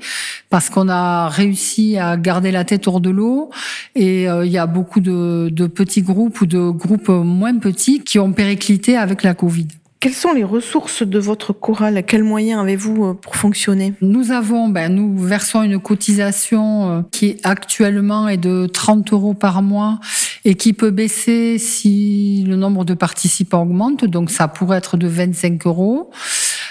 parce 0.51 0.71
qu'on 0.71 0.88
a 0.88 1.29
réussi 1.29 1.97
à 1.97 2.17
garder 2.17 2.51
la 2.51 2.64
tête 2.64 2.87
hors 2.88 3.01
de 3.01 3.11
l'eau. 3.11 3.51
Et 3.95 4.29
euh, 4.29 4.45
il 4.45 4.53
y 4.53 4.59
a 4.59 4.67
beaucoup 4.67 5.01
de, 5.01 5.49
de 5.51 5.67
petits 5.67 6.03
groupes 6.03 6.41
ou 6.41 6.47
de 6.47 6.71
groupes 6.71 7.09
moins 7.09 7.57
petits 7.59 8.01
qui 8.01 8.19
ont 8.19 8.33
périclité 8.33 8.97
avec 8.97 9.23
la 9.23 9.35
Covid. 9.35 9.69
Quelles 10.01 10.15
sont 10.15 10.33
les 10.33 10.45
ressources 10.45 11.03
de 11.03 11.19
votre 11.19 11.53
chorale 11.53 12.05
Quels 12.07 12.23
moyens 12.23 12.61
avez-vous 12.61 13.05
euh, 13.05 13.15
pour 13.15 13.35
fonctionner? 13.35 13.95
Nous 14.01 14.31
avons, 14.31 14.69
ben, 14.69 14.95
nous 14.95 15.19
versons 15.19 15.65
une 15.65 15.81
cotisation 15.81 16.91
euh, 16.91 17.03
qui 17.11 17.41
actuellement 17.43 18.29
est 18.29 18.37
de 18.37 18.67
30 18.67 19.13
euros 19.13 19.35
par 19.35 19.61
mois 19.61 19.99
et 20.45 20.55
qui 20.55 20.73
peut 20.73 20.93
baisser 20.93 21.59
si 21.59 22.45
le 22.47 22.55
nombre 22.55 22.85
de 22.85 22.95
participants 22.95 23.63
augmente. 23.63 24.05
Donc 24.05 24.31
ça 24.31 24.47
pourrait 24.47 24.79
être 24.79 24.97
de 24.97 25.09
25 25.09 25.67
euros. 25.67 26.13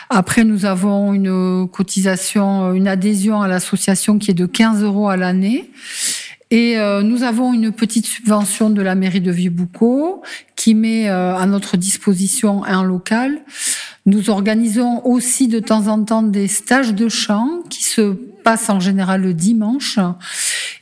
Après, 0.10 0.46
nous 0.46 0.63
avons 0.63 1.13
une 1.13 1.68
cotisation, 1.68 2.72
une 2.72 2.88
adhésion 2.88 3.42
à 3.42 3.50
l'association 3.50 4.20
qui 4.20 4.32
est 4.32 4.36
de 4.36 4.46
15 4.46 4.84
euros 4.84 5.10
à 5.10 5.18
l'année. 5.18 5.70
Et 6.50 6.78
euh, 6.78 7.02
nous 7.02 7.24
avons 7.24 7.54
une 7.54 7.72
petite 7.72 8.06
subvention 8.06 8.70
de 8.70 8.82
la 8.82 8.96
mairie 8.96 9.20
de 9.20 9.32
Vieux-Boucau 9.32 10.22
qui 10.56 10.76
met 10.76 11.10
euh, 11.10 11.36
à 11.36 11.46
notre 11.46 11.76
disposition 11.76 12.64
un 12.64 12.84
local. 12.84 13.42
Nous 14.06 14.30
organisons 14.30 15.06
aussi 15.06 15.50
de 15.50 15.60
temps 15.60 15.88
en 15.88 16.04
temps 16.04 16.24
des 16.24 16.48
stages 16.48 16.94
de 16.94 17.10
chant 17.10 17.64
qui 17.70 17.84
se 17.84 18.14
passent 18.44 18.70
en 18.70 18.80
général 18.80 19.24
le 19.24 19.34
dimanche 19.34 20.00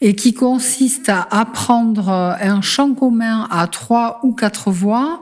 et 0.01 0.13
qui 0.15 0.36
consistent 0.36 1.10
à 1.10 1.28
apprendre 1.32 2.10
un 2.10 2.62
chant 2.62 2.93
commun 2.93 3.47
à 3.49 3.65
trois 3.65 4.19
ou 4.21 4.34
quatre 4.34 4.69
voix 4.69 5.19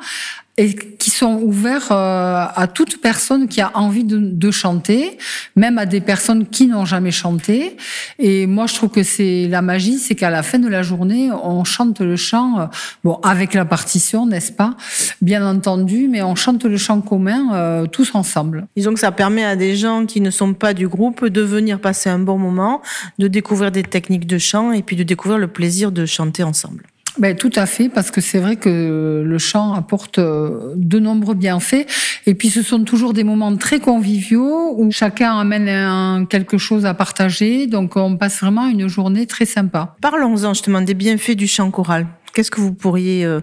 et 0.58 0.76
qui 0.76 1.10
sont 1.10 1.39
ouverts 1.42 1.92
euh, 1.92 2.46
à 2.56 2.68
toute 2.68 3.02
personne 3.02 3.48
qui 3.48 3.60
a 3.60 3.72
envie 3.74 4.04
de, 4.04 4.20
de, 4.20 4.52
chanter, 4.52 5.18
même 5.56 5.80
à 5.80 5.88
des 5.88 6.00
personnes 6.00 6.46
qui 6.46 6.68
n'ont 6.68 6.86
jamais 6.86 7.10
chanté. 7.10 7.76
Et 8.20 8.46
moi, 8.46 8.68
je 8.68 8.76
trouve 8.76 8.92
que 8.92 9.02
c'est 9.02 9.48
la 9.48 9.63
magie, 9.63 9.98
c'est 9.98 10.13
qu'à 10.13 10.30
la 10.30 10.44
fin 10.44 10.60
de 10.60 10.68
la 10.68 10.84
journée, 10.84 11.32
on 11.32 11.63
chante 11.63 12.02
le 12.02 12.16
chant, 12.16 12.60
euh, 12.60 12.66
bon, 13.04 13.16
avec 13.24 13.56
la 13.56 13.66
partition, 13.66 14.28
n'est-ce 14.28 14.52
pas? 14.52 14.78
Bien 15.22 15.46
entendu, 15.46 16.08
mais 16.08 16.22
on 16.22 16.36
chante 16.36 16.63
le 16.66 16.78
chant 16.78 17.02
commun 17.02 17.56
euh, 17.56 17.88
tous 17.88 18.13
ensemble. 18.13 18.68
Disons 18.78 18.94
que 18.94 19.00
ça 19.00 19.12
permet 19.12 19.44
à 19.44 19.56
des 19.56 19.76
gens 19.76 20.06
qui 20.06 20.22
ne 20.22 20.30
sont 20.30 20.54
pas 20.54 20.76
du 20.76 20.88
groupe 20.88 21.26
de 21.26 21.42
venir 21.42 21.80
passer 21.80 22.12
un 22.12 22.20
bon 22.20 22.38
moment, 22.38 22.84
de 23.18 23.28
découvrir 23.28 23.72
des 23.72 23.84
techniques 23.84 24.28
de 24.28 24.38
chant 24.38 24.72
et 24.72 24.84
puis 24.84 24.96
de 24.96 25.04
découvrir 25.04 25.39
le 25.39 25.48
plaisir 25.48 25.92
de 25.92 26.06
chanter 26.06 26.44
ensemble. 26.44 26.84
Ben, 27.19 27.36
tout 27.36 27.52
à 27.56 27.67
fait, 27.67 27.89
parce 27.89 28.10
que 28.10 28.21
c'est 28.21 28.39
vrai 28.39 28.56
que 28.56 29.21
le 29.23 29.38
chant 29.38 29.73
apporte 29.73 30.17
euh, 30.17 30.73
de 30.76 30.97
nombreux 30.99 31.36
bienfaits. 31.36 31.86
Et 32.26 32.34
puis 32.34 32.49
ce 32.49 32.63
sont 32.63 32.84
toujours 32.84 33.13
des 33.13 33.23
moments 33.23 33.56
très 33.56 33.80
conviviaux 33.80 34.73
où 34.78 34.89
chacun 34.91 35.38
amène 35.38 35.69
un, 35.69 36.26
quelque 36.26 36.58
chose 36.58 36.86
à 36.88 36.95
partager. 36.95 37.67
Donc 37.67 37.97
on 37.97 38.17
passe 38.17 38.41
vraiment 38.41 38.67
une 38.67 38.88
journée 38.88 39.28
très 39.28 39.45
sympa. 39.45 39.95
Parlons-en 40.02 40.54
justement 40.54 40.82
des 40.82 40.95
bienfaits 40.95 41.36
du 41.36 41.47
chant 41.47 41.69
choral. 41.69 42.08
Qu'est-ce 42.34 42.49
que 42.49 42.62
vous 42.62 42.73
pourriez 42.73 43.26
euh, 43.26 43.41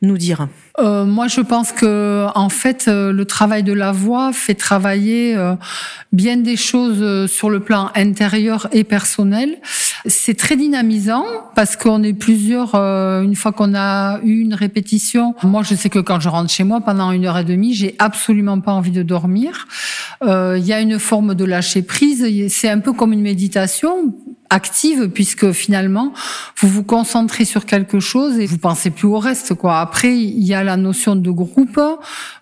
nous 0.00 0.16
dire? 0.16 0.46
Euh, 0.78 1.04
Moi, 1.04 1.26
je 1.26 1.40
pense 1.40 1.72
que 1.72 1.86
en 2.34 2.48
fait, 2.48 2.86
euh, 2.88 3.12
le 3.12 3.24
travail 3.24 3.62
de 3.62 3.72
la 3.72 3.92
voix 3.92 4.32
fait 4.32 4.54
travailler 4.54 5.36
euh, 5.36 5.54
bien 6.12 6.36
des 6.36 6.56
choses 6.56 6.98
euh, 7.00 7.26
sur 7.26 7.50
le 7.50 7.60
plan 7.60 7.90
intérieur 7.94 8.68
et 8.72 8.84
personnel. 8.84 9.58
C'est 10.06 10.36
très 10.36 10.56
dynamisant 10.56 11.24
parce 11.54 11.76
qu'on 11.76 12.02
est 12.02 12.12
plusieurs. 12.12 12.74
une 12.74 13.34
fois 13.34 13.52
qu'on 13.52 13.74
a 13.74 14.20
eu 14.22 14.40
une 14.40 14.54
répétition, 14.54 15.34
moi, 15.42 15.62
je 15.62 15.74
sais 15.74 15.88
que 15.88 15.98
quand 15.98 16.20
je 16.20 16.28
rentre 16.28 16.50
chez 16.50 16.64
moi 16.64 16.80
pendant 16.80 17.10
une 17.10 17.26
heure 17.26 17.38
et 17.38 17.44
demie, 17.44 17.74
j'ai 17.74 17.96
absolument 17.98 18.60
pas 18.60 18.72
envie 18.72 18.92
de 18.92 19.02
dormir. 19.02 19.66
Il 20.22 20.64
y 20.64 20.72
a 20.72 20.80
une 20.80 20.98
forme 20.98 21.34
de 21.34 21.44
lâcher 21.44 21.82
prise. 21.82 22.24
C'est 22.48 22.68
un 22.68 22.78
peu 22.78 22.92
comme 22.92 23.12
une 23.12 23.22
méditation 23.22 24.14
active 24.50 25.08
puisque 25.08 25.52
finalement 25.52 26.12
vous 26.58 26.68
vous 26.68 26.82
concentrez 26.82 27.44
sur 27.44 27.66
quelque 27.66 28.00
chose 28.00 28.38
et 28.38 28.46
vous 28.46 28.58
pensez 28.58 28.90
plus 28.90 29.08
au 29.08 29.18
reste 29.18 29.54
quoi. 29.54 29.80
Après 29.80 30.16
il 30.16 30.44
y 30.44 30.54
a 30.54 30.64
la 30.64 30.76
notion 30.76 31.16
de 31.16 31.30
groupe, 31.30 31.80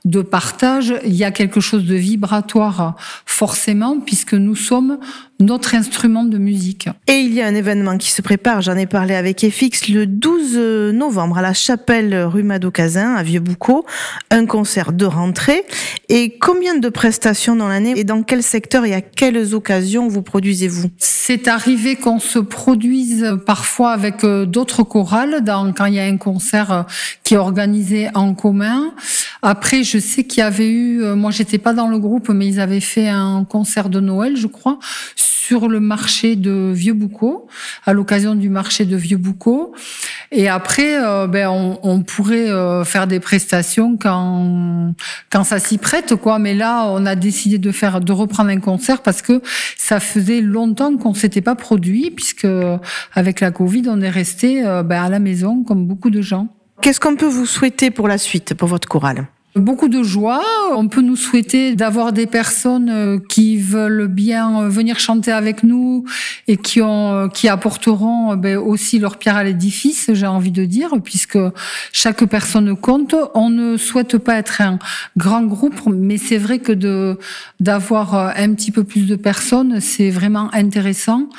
de 0.05 0.23
partage, 0.23 0.95
il 1.05 1.15
y 1.15 1.25
a 1.25 1.31
quelque 1.31 1.61
chose 1.61 1.85
de 1.85 1.95
vibratoire 1.95 2.97
forcément 3.25 3.99
puisque 4.01 4.35
nous 4.35 4.57
sommes 4.57 4.99
notre 5.39 5.75
instrument 5.75 6.25
de 6.25 6.39
musique. 6.39 6.89
Et 7.07 7.19
il 7.19 7.35
y 7.35 7.43
a 7.43 7.47
un 7.47 7.55
événement 7.55 7.99
qui 7.99 8.11
se 8.11 8.23
prépare, 8.23 8.63
j'en 8.63 8.77
ai 8.77 8.87
parlé 8.87 9.15
avec 9.15 9.41
FX 9.41 9.89
le 9.89 10.07
12 10.07 10.95
novembre 10.95 11.39
à 11.39 11.43
la 11.43 11.53
chapelle 11.53 12.17
rue 12.25 12.43
Madocazin 12.43 13.15
à 13.15 13.23
Vieux-Boucau, 13.23 13.85
un 14.31 14.47
concert 14.47 14.93
de 14.93 15.05
rentrée. 15.05 15.65
Et 16.09 16.39
combien 16.39 16.77
de 16.77 16.89
prestations 16.89 17.57
dans 17.57 17.69
l'année 17.69 17.93
et 17.97 18.05
dans 18.05 18.23
quel 18.23 18.43
secteur 18.43 18.85
et 18.85 18.95
à 18.95 19.01
quelles 19.01 19.55
occasions 19.55 20.09
vous 20.09 20.23
produisez-vous? 20.23 20.89
C'est 20.99 21.49
arrivé 21.49 21.96
qu'on 21.97 22.19
se 22.19 22.39
produise 22.39 23.39
parfois 23.45 23.93
avec 23.93 24.25
euh, 24.25 24.47
d'autres 24.47 24.83
chorales 24.83 25.43
dans, 25.43 25.73
quand 25.73 25.87
il 25.87 25.95
y 25.95 26.01
a 26.01 26.05
un 26.05 26.17
concert 26.17 26.73
euh, 26.73 26.83
qui 27.23 27.35
est 27.35 27.39
organisé 27.39 28.09
en 28.15 28.35
commun. 28.35 28.95
Après, 29.43 29.83
je 29.83 29.99
sais 29.99 30.25
qu'il 30.25 30.41
y 30.41 30.43
avait 30.43 30.69
eu, 30.69 31.03
euh, 31.03 31.17
moi 31.17 31.31
j'étais 31.31 31.59
pas 31.59 31.73
dans 31.73 31.89
le 31.89 31.99
groupe, 31.99 32.29
mais 32.29 32.47
ils 32.47 32.61
avaient 32.61 32.81
fait 32.81 33.09
un 33.09 33.45
concert 33.45 33.89
de 33.89 34.01
Noël, 34.01 34.37
je 34.37 34.47
crois, 34.47 34.79
sur 35.17 35.69
le 35.69 35.81
marché 35.81 36.37
de 36.37 36.73
Vieux-Boucau, 36.75 37.47
à 37.85 37.93
l'occasion 37.93 38.35
du 38.35 38.49
marché 38.49 38.85
de 38.85 38.97
Vieux-Boucau. 38.97 39.75
Et 40.39 40.51
après, 40.51 41.03
euh, 41.03 41.27
ben, 41.27 41.49
on, 41.49 41.79
on, 41.83 42.03
pourrait 42.03 42.51
euh, 42.51 42.85
faire 42.85 43.07
des 43.07 43.21
prestations 43.21 43.97
quand 43.97 44.93
quand 45.33 45.45
ça 45.45 45.59
s'y 45.59 45.79
prête, 45.79 46.15
quoi. 46.15 46.39
Mais 46.39 46.53
là, 46.53 46.85
on 46.89 47.07
a 47.07 47.15
décidé 47.15 47.57
de 47.57 47.73
faire, 47.73 48.03
de 48.03 48.13
reprendre 48.13 48.51
un 48.51 48.61
concert 48.61 49.01
parce 49.01 49.23
que 49.23 49.41
ça 49.79 49.99
faisait 49.99 50.43
longtemps 50.43 50.95
qu'on 50.99 51.15
s'était 51.15 51.41
pas 51.41 51.55
produit, 51.55 52.11
puisque 52.11 52.47
avec 53.15 53.41
la 53.41 53.51
Covid, 53.51 53.85
on 53.89 54.03
est 54.03 54.11
resté 54.11 54.67
euh, 54.67 54.83
ben, 54.83 55.03
à 55.03 55.09
la 55.09 55.21
maison 55.21 55.65
comme 55.65 55.87
beaucoup 55.87 56.11
de 56.11 56.21
gens. 56.21 56.49
Qu'est-ce 56.83 57.01
qu'on 57.01 57.17
peut 57.17 57.25
vous 57.25 57.47
souhaiter 57.47 57.91
pour 57.91 58.07
la 58.07 58.19
suite, 58.19 58.53
pour 58.53 58.69
votre 58.69 58.87
chorale? 58.87 59.29
Beaucoup 59.57 59.89
de 59.89 60.03
joie. 60.03 60.43
On 60.75 60.87
peut 60.87 61.01
nous 61.01 61.17
souhaiter 61.17 61.75
d'avoir 61.75 62.13
des 62.13 62.27
personnes 62.27 62.91
euh, 62.91 63.19
qui 63.27 63.57
veulent 63.57 64.07
bien 64.07 64.61
euh, 64.61 64.69
venir 64.69 64.99
chanter 64.99 65.33
avec 65.33 65.63
nous 65.63 66.05
et 66.47 66.59
qui 66.59 66.83
ont, 66.83 67.15
euh, 67.15 67.29
qui 67.29 67.49
apporteront 67.49 68.37
ben, 68.37 68.59
aussi 68.59 68.99
leur 68.99 69.17
pierre 69.17 69.37
à 69.37 69.45
l'édifice, 69.45 70.11
j'ai 70.13 70.27
envie 70.27 70.51
de 70.51 70.67
dire, 70.67 70.91
puisque 71.03 71.39
chaque 71.91 72.23
personne 72.27 72.77
compte. 72.77 73.15
On 73.35 73.49
ne 73.49 73.79
souhaite 73.79 74.19
pas 74.19 74.37
être 74.37 74.61
un 74.61 74.79
grand 75.17 75.45
groupe, 75.45 75.81
mais 75.87 76.19
c'est 76.19 76.37
vrai 76.37 76.59
que 76.59 76.73
de 76.73 77.19
d'avoir 77.59 78.15
un 78.15 78.53
petit 78.53 78.73
peu 78.73 78.85
plus 78.85 79.07
de 79.07 79.17
personnes, 79.17 79.81
c'est 79.81 80.11
vraiment 80.11 80.53
intéressant 80.53 81.31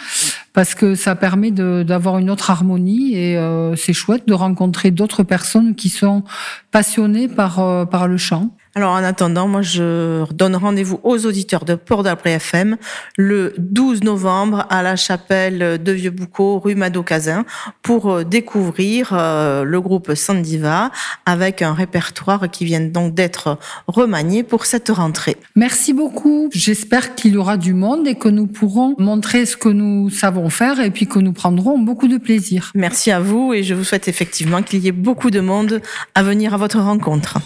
parce 0.58 0.74
que 0.74 0.96
ça 0.96 1.16
permet 1.16 1.52
d'avoir 1.52 2.18
une 2.18 2.32
autre 2.32 2.50
harmonie 2.50 3.14
et 3.14 3.38
euh, 3.38 3.76
c'est 3.76 3.94
chouette 3.94 4.28
de 4.28 4.34
rencontrer 4.34 4.90
d'autres 4.90 5.22
personnes 5.22 5.76
qui 5.76 5.90
sont 5.90 6.24
passionnées 6.72 7.28
par, 7.28 7.60
euh, 7.60 7.86
par 7.86 8.08
le 8.08 8.18
chant. 8.18 8.57
Alors 8.78 8.92
en 8.92 9.04
attendant, 9.04 9.48
moi 9.48 9.64
je 9.64 10.32
donne 10.36 10.56
rendez-vous 10.56 11.00
aux 11.02 11.26
auditeurs 11.26 11.66
de 11.66 11.74
Port 11.74 12.04
d'Albret 12.04 12.34
FM 12.34 12.78
le 13.18 13.56
12 13.58 14.04
novembre 14.04 14.68
à 14.70 14.84
la 14.84 14.96
chapelle 14.96 15.82
de 15.82 15.92
Vieux-Boucau, 15.92 16.60
rue 16.60 16.76
Mado-Cazin, 16.76 17.44
pour 17.82 18.12
euh, 18.12 18.24
découvrir 18.24 19.14
euh, 19.14 19.64
le 19.64 19.82
groupe 19.82 20.14
Sandiva 20.14 20.92
avec 21.26 21.64
un 21.64 21.74
répertoire 21.74 22.52
qui 22.52 22.66
vient 22.66 22.82
donc 22.82 23.16
d'être 23.16 23.58
remanié 23.88 24.44
pour 24.44 24.68
cette 24.68 24.90
rentrée. 24.90 25.38
Merci 25.56 25.92
beaucoup. 25.92 26.48
J'espère 26.54 27.16
qu'il 27.16 27.34
y 27.34 27.38
aura 27.38 27.58
du 27.58 27.74
monde 27.74 28.08
et 28.08 28.14
que 28.14 28.30
nous 28.30 28.46
pourrons 28.46 28.94
montrer 29.00 29.48
ce 29.48 29.58
que 29.58 29.70
nous 29.70 30.12
savons 30.12 30.52
faire 30.52 30.80
et 30.80 30.92
puis 30.92 31.08
que 31.08 31.18
nous 31.18 31.34
prendrons 31.34 31.80
beaucoup 31.80 32.08
de 32.08 32.18
plaisir. 32.18 32.72
Merci 32.76 33.10
à 33.10 33.22
vous 33.22 33.56
et 33.56 33.64
je 33.64 33.74
vous 33.74 33.84
souhaite 33.84 34.08
effectivement 34.08 34.62
qu'il 34.62 34.82
y 34.82 34.88
ait 34.88 34.92
beaucoup 34.92 35.32
de 35.32 35.40
monde 35.40 35.82
à 36.14 36.22
venir 36.22 36.54
à 36.54 36.58
votre 36.58 36.78
rencontre 36.78 37.40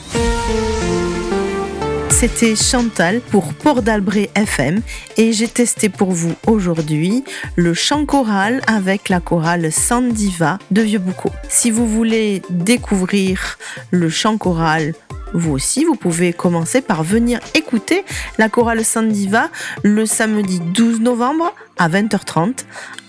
c'était 2.21 2.55
Chantal 2.55 3.19
pour 3.31 3.51
Port 3.51 3.81
d'Albret 3.81 4.29
FM 4.35 4.83
et 5.17 5.33
j'ai 5.33 5.47
testé 5.47 5.89
pour 5.89 6.11
vous 6.11 6.35
aujourd'hui 6.45 7.23
le 7.55 7.73
chant 7.73 8.05
choral 8.05 8.61
avec 8.67 9.09
la 9.09 9.19
chorale 9.19 9.71
Sandiva 9.71 10.59
de 10.69 10.83
Vieux-Boucau. 10.83 11.31
Si 11.49 11.71
vous 11.71 11.87
voulez 11.87 12.43
découvrir 12.51 13.57
le 13.89 14.07
chant 14.07 14.37
choral 14.37 14.93
vous 15.33 15.51
aussi, 15.53 15.83
vous 15.83 15.95
pouvez 15.95 16.31
commencer 16.31 16.81
par 16.81 17.01
venir 17.01 17.39
écouter 17.55 18.05
la 18.37 18.49
chorale 18.49 18.85
Sandiva 18.85 19.49
le 19.81 20.05
samedi 20.05 20.59
12 20.59 20.99
novembre 20.99 21.51
à 21.79 21.89
20h30 21.89 22.65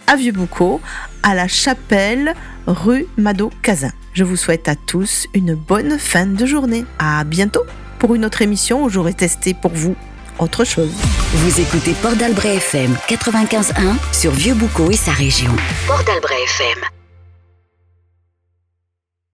à 0.07 0.17
Vieux-Boucau, 0.17 0.81
à 1.23 1.35
la 1.35 1.49
chapelle 1.49 2.35
rue 2.67 3.05
Mado-Cazin. 3.19 3.93
Je 4.15 4.25
vous 4.25 4.37
souhaite 4.37 4.71
à 4.71 4.75
tous 4.75 5.27
une 5.35 5.55
bonne 5.55 5.99
fin 5.99 6.25
de 6.25 6.47
journée. 6.47 6.87
À 6.99 7.25
bientôt! 7.25 7.65
Pour 8.03 8.17
une 8.17 8.25
autre 8.25 8.43
émission 8.43 8.83
où 8.83 8.89
j'aurai 8.89 9.15
testé 9.15 9.55
pour 9.55 9.71
vous 9.71 9.95
autre 10.41 10.65
chose. 10.65 10.91
Vous 11.35 11.61
écoutez 11.61 11.93
Port 12.03 12.17
d'Albret 12.17 12.57
FM 12.57 12.97
95.1 13.09 13.95
sur 14.13 14.33
Vieux-Boucau 14.33 14.91
et 14.91 14.97
sa 14.97 15.13
région. 15.13 15.53
Port 15.87 16.03
d'Albret 16.03 16.43
FM. 16.43 17.02